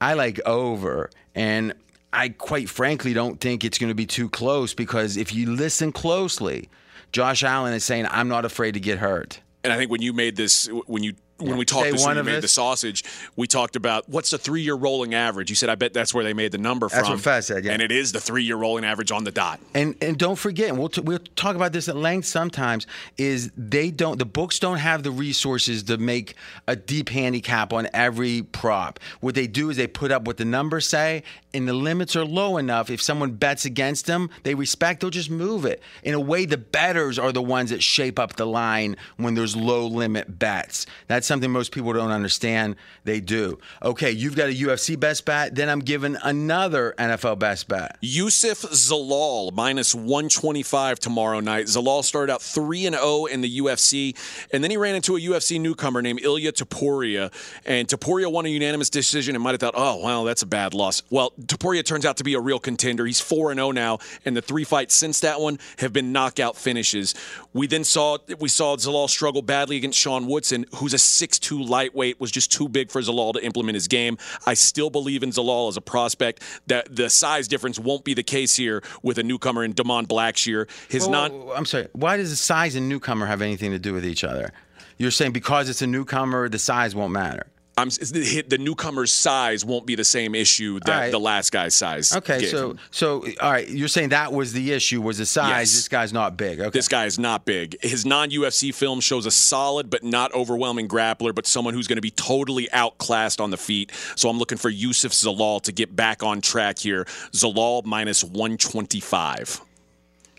I 0.00 0.14
like 0.14 0.40
over, 0.46 1.10
and 1.34 1.74
I 2.10 2.30
quite 2.30 2.70
frankly 2.70 3.12
don't 3.12 3.38
think 3.38 3.64
it's 3.64 3.76
going 3.76 3.90
to 3.90 3.94
be 3.94 4.06
too 4.06 4.30
close 4.30 4.72
because 4.72 5.18
if 5.18 5.34
you 5.34 5.50
listen 5.50 5.92
closely, 5.92 6.70
Josh 7.12 7.42
Allen 7.42 7.74
is 7.74 7.84
saying, 7.84 8.06
"I'm 8.10 8.28
not 8.28 8.44
afraid 8.44 8.72
to 8.74 8.80
get 8.80 8.98
hurt." 8.98 9.40
And 9.64 9.72
I 9.72 9.76
think 9.76 9.90
when 9.90 10.02
you 10.02 10.12
made 10.12 10.36
this, 10.36 10.68
when 10.86 11.02
you 11.02 11.14
when 11.38 11.56
we 11.56 11.64
talked 11.64 11.84
Day 11.84 11.92
this 11.92 12.02
one 12.02 12.16
when 12.16 12.24
you 12.24 12.32
made 12.32 12.36
this? 12.36 12.42
the 12.42 12.48
sausage, 12.48 13.04
we 13.36 13.46
talked 13.46 13.76
about 13.76 14.08
what's 14.08 14.30
the 14.30 14.38
three 14.38 14.62
year 14.62 14.74
rolling 14.74 15.14
average. 15.14 15.50
You 15.50 15.56
said 15.56 15.68
I 15.68 15.74
bet 15.74 15.92
that's 15.92 16.12
where 16.12 16.24
they 16.24 16.34
made 16.34 16.52
the 16.52 16.58
number 16.58 16.88
from. 16.88 16.98
That's 16.98 17.08
what 17.10 17.20
Fez 17.20 17.46
said, 17.46 17.64
yeah. 17.64 17.72
And 17.72 17.82
it 17.82 17.92
is 17.92 18.12
the 18.12 18.20
three 18.20 18.42
year 18.42 18.56
rolling 18.56 18.84
average 18.84 19.12
on 19.12 19.24
the 19.24 19.30
dot. 19.30 19.60
And 19.74 19.94
and 20.00 20.18
don't 20.18 20.36
forget, 20.36 20.68
and 20.70 20.78
we'll 20.78 20.88
t- 20.88 21.00
we'll 21.00 21.20
talk 21.36 21.56
about 21.56 21.72
this 21.72 21.88
at 21.88 21.96
length 21.96 22.26
sometimes. 22.26 22.86
Is 23.16 23.50
they 23.56 23.90
don't 23.90 24.18
the 24.18 24.26
books 24.26 24.58
don't 24.58 24.78
have 24.78 25.02
the 25.02 25.10
resources 25.10 25.82
to 25.84 25.98
make 25.98 26.34
a 26.66 26.76
deep 26.76 27.08
handicap 27.08 27.72
on 27.72 27.88
every 27.92 28.42
prop. 28.42 28.98
What 29.20 29.34
they 29.34 29.46
do 29.46 29.70
is 29.70 29.76
they 29.76 29.86
put 29.86 30.10
up 30.10 30.24
what 30.24 30.36
the 30.36 30.44
numbers 30.44 30.88
say, 30.88 31.22
and 31.54 31.68
the 31.68 31.72
limits 31.72 32.16
are 32.16 32.24
low 32.24 32.56
enough. 32.56 32.90
If 32.90 33.00
someone 33.00 33.32
bets 33.32 33.64
against 33.64 34.06
them, 34.06 34.30
they 34.42 34.54
respect. 34.54 35.00
They'll 35.00 35.10
just 35.10 35.30
move 35.30 35.64
it. 35.64 35.82
In 36.02 36.14
a 36.14 36.20
way, 36.20 36.44
the 36.46 36.58
betters 36.58 37.18
are 37.18 37.32
the 37.32 37.42
ones 37.42 37.70
that 37.70 37.82
shape 37.82 38.18
up 38.18 38.36
the 38.36 38.46
line 38.46 38.96
when 39.16 39.34
there's 39.34 39.54
low 39.56 39.86
limit 39.86 40.38
bets. 40.38 40.86
That's 41.06 41.27
something 41.28 41.50
most 41.50 41.70
people 41.70 41.92
don't 41.92 42.10
understand. 42.10 42.74
They 43.04 43.20
do. 43.20 43.60
Okay, 43.82 44.10
you've 44.10 44.34
got 44.34 44.48
a 44.48 44.52
UFC 44.52 44.98
best 44.98 45.24
bet. 45.24 45.54
Then 45.54 45.68
I'm 45.68 45.80
giving 45.80 46.16
another 46.24 46.94
NFL 46.98 47.38
best 47.38 47.68
bet. 47.68 47.96
Youssef 48.00 48.62
Zalal 48.62 49.52
minus 49.52 49.94
125 49.94 50.98
tomorrow 50.98 51.38
night. 51.38 51.66
Zalal 51.66 52.02
started 52.02 52.32
out 52.32 52.42
3 52.42 52.86
and 52.86 52.96
0 52.96 53.26
in 53.26 53.42
the 53.42 53.58
UFC, 53.60 54.16
and 54.52 54.64
then 54.64 54.70
he 54.70 54.76
ran 54.76 54.96
into 54.96 55.16
a 55.16 55.20
UFC 55.20 55.60
newcomer 55.60 56.02
named 56.02 56.20
Ilya 56.22 56.52
Topuria. 56.52 57.32
And 57.64 57.86
Topuria 57.86 58.32
won 58.32 58.46
a 58.46 58.48
unanimous 58.48 58.90
decision 58.90 59.36
and 59.36 59.44
might 59.44 59.52
have 59.52 59.60
thought, 59.60 59.74
oh, 59.76 60.02
well, 60.02 60.24
that's 60.24 60.42
a 60.42 60.46
bad 60.46 60.74
loss. 60.74 61.02
Well, 61.10 61.32
Topuria 61.42 61.84
turns 61.84 62.04
out 62.04 62.16
to 62.16 62.24
be 62.24 62.34
a 62.34 62.40
real 62.40 62.58
contender. 62.58 63.06
He's 63.06 63.20
4 63.20 63.52
and 63.52 63.58
0 63.58 63.70
now, 63.72 63.98
and 64.24 64.36
the 64.36 64.42
three 64.42 64.64
fights 64.64 64.94
since 64.94 65.20
that 65.20 65.40
one 65.40 65.58
have 65.78 65.92
been 65.92 66.12
knockout 66.12 66.56
finishes. 66.56 67.14
We 67.52 67.66
then 67.66 67.84
saw 67.84 68.18
we 68.38 68.48
saw 68.48 68.76
Zalal 68.76 69.08
struggle 69.08 69.42
badly 69.42 69.76
against 69.76 69.98
Sean 69.98 70.26
Woodson, 70.26 70.64
who's 70.76 70.94
a 70.94 70.98
6'2 71.20 71.68
lightweight, 71.68 72.20
was 72.20 72.30
just 72.30 72.52
too 72.52 72.68
big 72.68 72.90
for 72.90 73.00
Zalal 73.00 73.32
to 73.34 73.44
implement 73.44 73.74
his 73.74 73.88
game. 73.88 74.18
I 74.46 74.54
still 74.54 74.90
believe 74.90 75.22
in 75.22 75.30
Zalal 75.30 75.68
as 75.68 75.76
a 75.76 75.80
prospect. 75.80 76.42
That 76.66 76.94
the 76.94 77.10
size 77.10 77.48
difference 77.48 77.78
won't 77.78 78.04
be 78.04 78.14
the 78.14 78.22
case 78.22 78.56
here 78.56 78.82
with 79.02 79.18
a 79.18 79.22
newcomer 79.22 79.64
in 79.64 79.72
Damon 79.72 80.06
Blackshear. 80.06 80.68
His 80.88 81.06
Whoa, 81.06 81.12
non 81.12 81.50
I'm 81.56 81.64
sorry. 81.64 81.88
Why 81.92 82.16
does 82.16 82.30
the 82.30 82.36
size 82.36 82.74
and 82.74 82.88
newcomer 82.88 83.26
have 83.26 83.42
anything 83.42 83.70
to 83.72 83.78
do 83.78 83.92
with 83.92 84.04
each 84.04 84.24
other? 84.24 84.52
You're 84.98 85.10
saying 85.10 85.32
because 85.32 85.68
it's 85.68 85.82
a 85.82 85.86
newcomer, 85.86 86.48
the 86.48 86.58
size 86.58 86.94
won't 86.94 87.12
matter. 87.12 87.46
I'm, 87.78 87.88
the, 87.88 88.44
the 88.46 88.58
newcomer's 88.58 89.12
size 89.12 89.64
won't 89.64 89.86
be 89.86 89.94
the 89.94 90.04
same 90.04 90.34
issue 90.34 90.80
that 90.80 90.98
right. 90.98 91.10
the 91.10 91.20
last 91.20 91.50
guy's 91.52 91.74
size. 91.74 92.14
Okay, 92.14 92.40
gave 92.40 92.50
so 92.50 92.76
so 92.90 93.24
all 93.40 93.50
right, 93.50 93.68
you're 93.68 93.88
saying 93.88 94.10
that 94.10 94.32
was 94.32 94.52
the 94.52 94.72
issue 94.72 95.00
was 95.00 95.18
the 95.18 95.26
size. 95.26 95.48
Yes. 95.50 95.74
This 95.74 95.88
guy's 95.88 96.12
not 96.12 96.36
big. 96.36 96.60
Okay. 96.60 96.70
This 96.70 96.88
guy 96.88 97.06
is 97.06 97.18
not 97.18 97.44
big. 97.44 97.76
His 97.82 98.04
non 98.04 98.30
UFC 98.30 98.74
film 98.74 99.00
shows 99.00 99.26
a 99.26 99.30
solid 99.30 99.90
but 99.90 100.02
not 100.02 100.32
overwhelming 100.34 100.88
grappler, 100.88 101.34
but 101.34 101.46
someone 101.46 101.74
who's 101.74 101.86
going 101.86 101.96
to 101.96 102.02
be 102.02 102.10
totally 102.10 102.70
outclassed 102.72 103.40
on 103.40 103.50
the 103.50 103.56
feet. 103.56 103.92
So 104.16 104.28
I'm 104.28 104.38
looking 104.38 104.58
for 104.58 104.68
Youssef 104.68 105.12
Zalal 105.12 105.62
to 105.62 105.72
get 105.72 105.94
back 105.94 106.22
on 106.22 106.40
track 106.40 106.78
here. 106.78 107.04
Zalal 107.32 107.84
minus 107.84 108.24
125. 108.24 109.60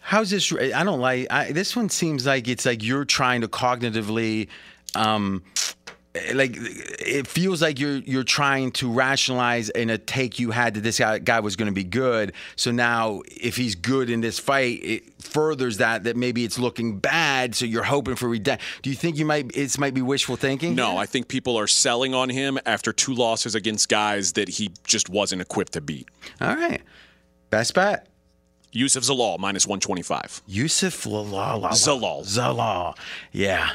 How's 0.02 0.32
this? 0.32 0.52
I 0.52 0.84
don't 0.84 1.00
like. 1.00 1.28
I, 1.30 1.52
this 1.52 1.76
one 1.76 1.90
seems 1.90 2.26
like 2.26 2.48
it's 2.48 2.66
like 2.66 2.84
you're 2.84 3.06
trying 3.06 3.42
to 3.42 3.48
cognitively 3.48 4.48
um, 4.96 5.44
Eh, 6.28 6.34
like 6.34 6.56
it 6.56 7.28
feels 7.28 7.62
like 7.62 7.80
you're 7.80 7.98
you're 7.98 8.24
trying 8.24 8.72
to 8.74 8.92
rationalize 8.92 9.70
in 9.70 9.90
a 9.90 9.98
take 9.98 10.40
you 10.40 10.52
had 10.52 10.74
that 10.76 10.82
this 10.82 11.00
guy, 11.00 11.20
guy 11.20 11.40
was 11.40 11.56
going 11.56 11.68
to 11.68 11.74
be 11.74 11.84
good. 11.84 12.34
So 12.56 12.72
now, 12.72 13.22
if 13.28 13.56
he's 13.56 13.76
good 13.76 14.10
in 14.10 14.22
this 14.22 14.40
fight, 14.40 14.80
it 14.84 15.22
furthers 15.22 15.78
that 15.78 16.04
that 16.04 16.16
maybe 16.16 16.44
it's 16.44 16.60
looking 16.60 17.00
bad. 17.00 17.56
So 17.56 17.66
you're 17.66 17.84
hoping 17.84 18.16
for 18.16 18.28
redemption. 18.28 18.68
Do 18.82 18.90
you 18.90 18.96
think 18.96 19.18
you 19.18 19.26
might 19.26 19.56
it 19.56 19.78
might 19.80 19.94
be 19.94 20.02
wishful 20.02 20.36
thinking? 20.36 20.76
No, 20.76 20.98
I 20.98 21.06
think 21.06 21.28
people 21.28 21.58
are 21.58 21.68
selling 21.68 22.14
on 22.14 22.30
him 22.30 22.60
after 22.66 22.92
two 22.94 23.14
losses 23.14 23.56
against 23.56 23.90
guys 23.90 24.34
that 24.34 24.50
he 24.50 24.72
just 24.84 25.10
wasn't 25.10 25.42
equipped 25.42 25.74
to 25.74 25.82
beat. 25.82 26.08
All 26.42 26.56
right, 26.56 26.82
best 27.50 27.74
bet. 27.74 28.08
Youssef 28.72 29.04
Zalal 29.04 29.40
minus 29.40 29.66
125. 29.66 30.44
Youssef 30.46 31.04
Zalal. 31.04 31.62
Zalal. 31.72 32.22
Zalal. 32.22 32.96
Yeah. 33.32 33.72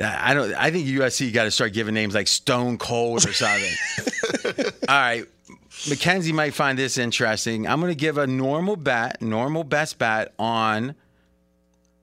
I 0.00 0.34
don't. 0.34 0.54
I 0.54 0.70
think 0.70 0.86
UFC 0.86 1.32
got 1.32 1.44
to 1.44 1.50
start 1.50 1.72
giving 1.72 1.94
names 1.94 2.14
like 2.14 2.28
Stone 2.28 2.78
Cold 2.78 3.26
or 3.26 3.32
something. 3.32 3.74
All 4.88 4.96
right, 4.96 5.24
Mackenzie 5.88 6.32
might 6.32 6.54
find 6.54 6.78
this 6.78 6.98
interesting. 6.98 7.66
I'm 7.66 7.80
going 7.80 7.90
to 7.90 7.98
give 7.98 8.16
a 8.18 8.26
normal 8.26 8.76
bet, 8.76 9.20
normal 9.20 9.64
best 9.64 9.98
bet 9.98 10.34
on 10.38 10.94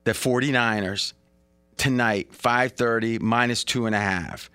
the 0.03 0.11
49ers 0.11 1.13
tonight, 1.77 2.31
5:30 2.33 3.21
minus 3.21 3.63
two 3.63 3.85
and 3.85 3.95
a 3.95 3.99
half. 3.99 4.49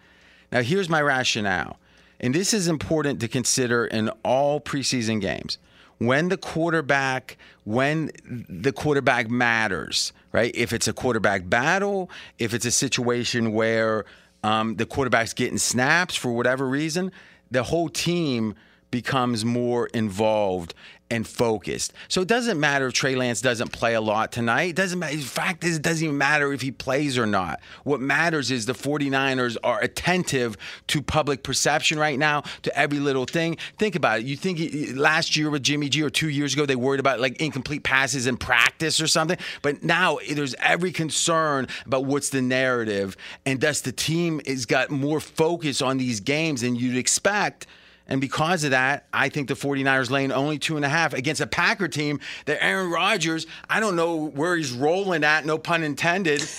Now, 0.53 0.63
here's 0.63 0.89
my 0.89 1.01
rationale, 1.01 1.79
and 2.19 2.35
this 2.35 2.53
is 2.53 2.69
important 2.69 3.21
to 3.21 3.29
consider 3.29 3.87
in 3.87 4.11
all 4.23 4.61
preseason 4.61 5.21
games. 5.21 5.59
When 6.01 6.31
the 6.31 6.39
quarterback, 6.39 7.37
when 7.65 8.11
the 8.25 8.73
quarterback 8.73 9.29
matters, 9.29 10.15
right? 10.33 10.51
If 10.55 10.73
it's 10.73 10.89
a 10.89 10.95
quarterback 10.95 11.49
battle, 11.49 12.11
if 12.39 12.55
it's 12.55 12.65
a 12.65 12.71
situation 12.71 13.53
where 13.53 14.07
um, 14.43 14.77
the 14.77 14.87
quarterback's 14.87 15.35
getting 15.35 15.59
snaps 15.59 16.17
for 16.17 16.33
whatever 16.33 16.67
reason, 16.67 17.13
the 17.51 17.65
whole 17.65 17.91
team 17.91 18.55
becomes 18.91 19.45
more 19.45 19.89
involved 19.89 20.73
and 21.11 21.27
focused. 21.27 21.93
So 22.09 22.21
it 22.21 22.29
doesn't 22.29 22.59
matter 22.59 22.87
if 22.87 22.95
Trey 22.95 23.15
Lance 23.17 23.41
doesn't 23.41 23.73
play 23.73 23.95
a 23.95 24.01
lot 24.01 24.33
tonight. 24.33 24.71
It 24.71 24.77
doesn't 24.77 24.99
matter. 24.99 25.17
The 25.17 25.23
fact 25.23 25.65
is, 25.65 25.77
it 25.77 25.83
doesn't 25.83 26.05
even 26.05 26.19
matter 26.19 26.53
if 26.53 26.63
he 26.63 26.71
plays 26.71 27.19
or 27.19 27.27
not. 27.27 27.61
What 27.85 28.01
matters 28.01 28.51
is 28.51 28.67
the 28.67 28.73
49ers 28.73 29.57
are 29.65 29.81
attentive 29.81 30.57
to 30.89 31.03
public 31.03 31.43
perception 31.43 31.99
right 31.99 32.19
now, 32.19 32.43
to 32.63 32.79
every 32.79 33.01
little 33.01 33.25
thing. 33.25 33.59
Think 33.79 33.97
about 33.97 34.21
it. 34.21 34.27
You 34.27 34.37
think 34.37 34.97
last 34.97 35.37
year 35.37 35.51
with 35.51 35.63
Jimmy 35.63 35.89
G 35.89 36.03
or 36.03 36.11
two 36.11 36.29
years 36.29 36.55
ago, 36.55 36.67
they 36.67 36.77
worried 36.77 37.01
about 37.01 37.21
like 37.21 37.41
incomplete 37.41 37.83
passes 37.83 38.27
in 38.27 38.37
practice 38.37 39.01
or 39.01 39.07
something. 39.07 39.39
But 39.63 39.83
now 39.83 40.19
there's 40.31 40.55
every 40.55 40.93
concern 40.93 41.67
about 41.87 42.05
what's 42.05 42.31
the 42.31 42.43
narrative. 42.43 43.17
And 43.45 43.61
thus 43.61 43.81
the 43.81 43.93
team 43.93 44.41
has 44.47 44.67
got 44.67 44.91
more 44.91 45.21
focus 45.21 45.83
on 45.83 45.99
these 45.99 46.21
games 46.21 46.61
than 46.61 46.77
you'd 46.77 46.97
expect. 46.97 47.67
And 48.11 48.21
because 48.21 48.65
of 48.65 48.73
that, 48.73 49.07
I 49.13 49.29
think 49.29 49.49
the 49.49 49.55
49ers 49.55 50.11
laying 50.11 50.33
only 50.33 50.59
two 50.59 50.77
and 50.77 50.85
a 50.85 50.89
half 50.89 51.15
against 51.15 51.41
a 51.41 51.47
Packer 51.47 51.89
team 51.89 52.21
that 52.47 52.63
Aaron 52.63 52.91
Rodgers, 52.91 53.47
I 53.69 53.81
don't 53.81 53.97
know 53.97 54.27
where 54.29 54.57
he's 54.57 54.73
rolling 54.73 55.25
at, 55.25 55.47
no 55.47 55.57
pun 55.57 55.83
intended. 55.83 56.43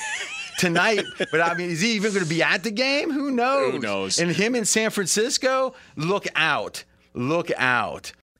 tonight, 0.59 1.03
but 1.31 1.41
I 1.41 1.55
mean, 1.55 1.71
is 1.71 1.81
he 1.81 1.93
even 1.93 2.13
going 2.13 2.23
to 2.23 2.29
be 2.29 2.43
at 2.43 2.63
the 2.63 2.69
game? 2.69 3.09
Who 3.09 3.31
knows? 3.31 3.73
Who 3.73 3.79
knows? 3.79 4.19
And 4.19 4.29
him 4.29 4.53
in 4.53 4.65
San 4.65 4.91
Francisco, 4.91 5.73
look 5.95 6.27
out. 6.35 6.83
Look 7.15 7.51
out. 7.57 8.11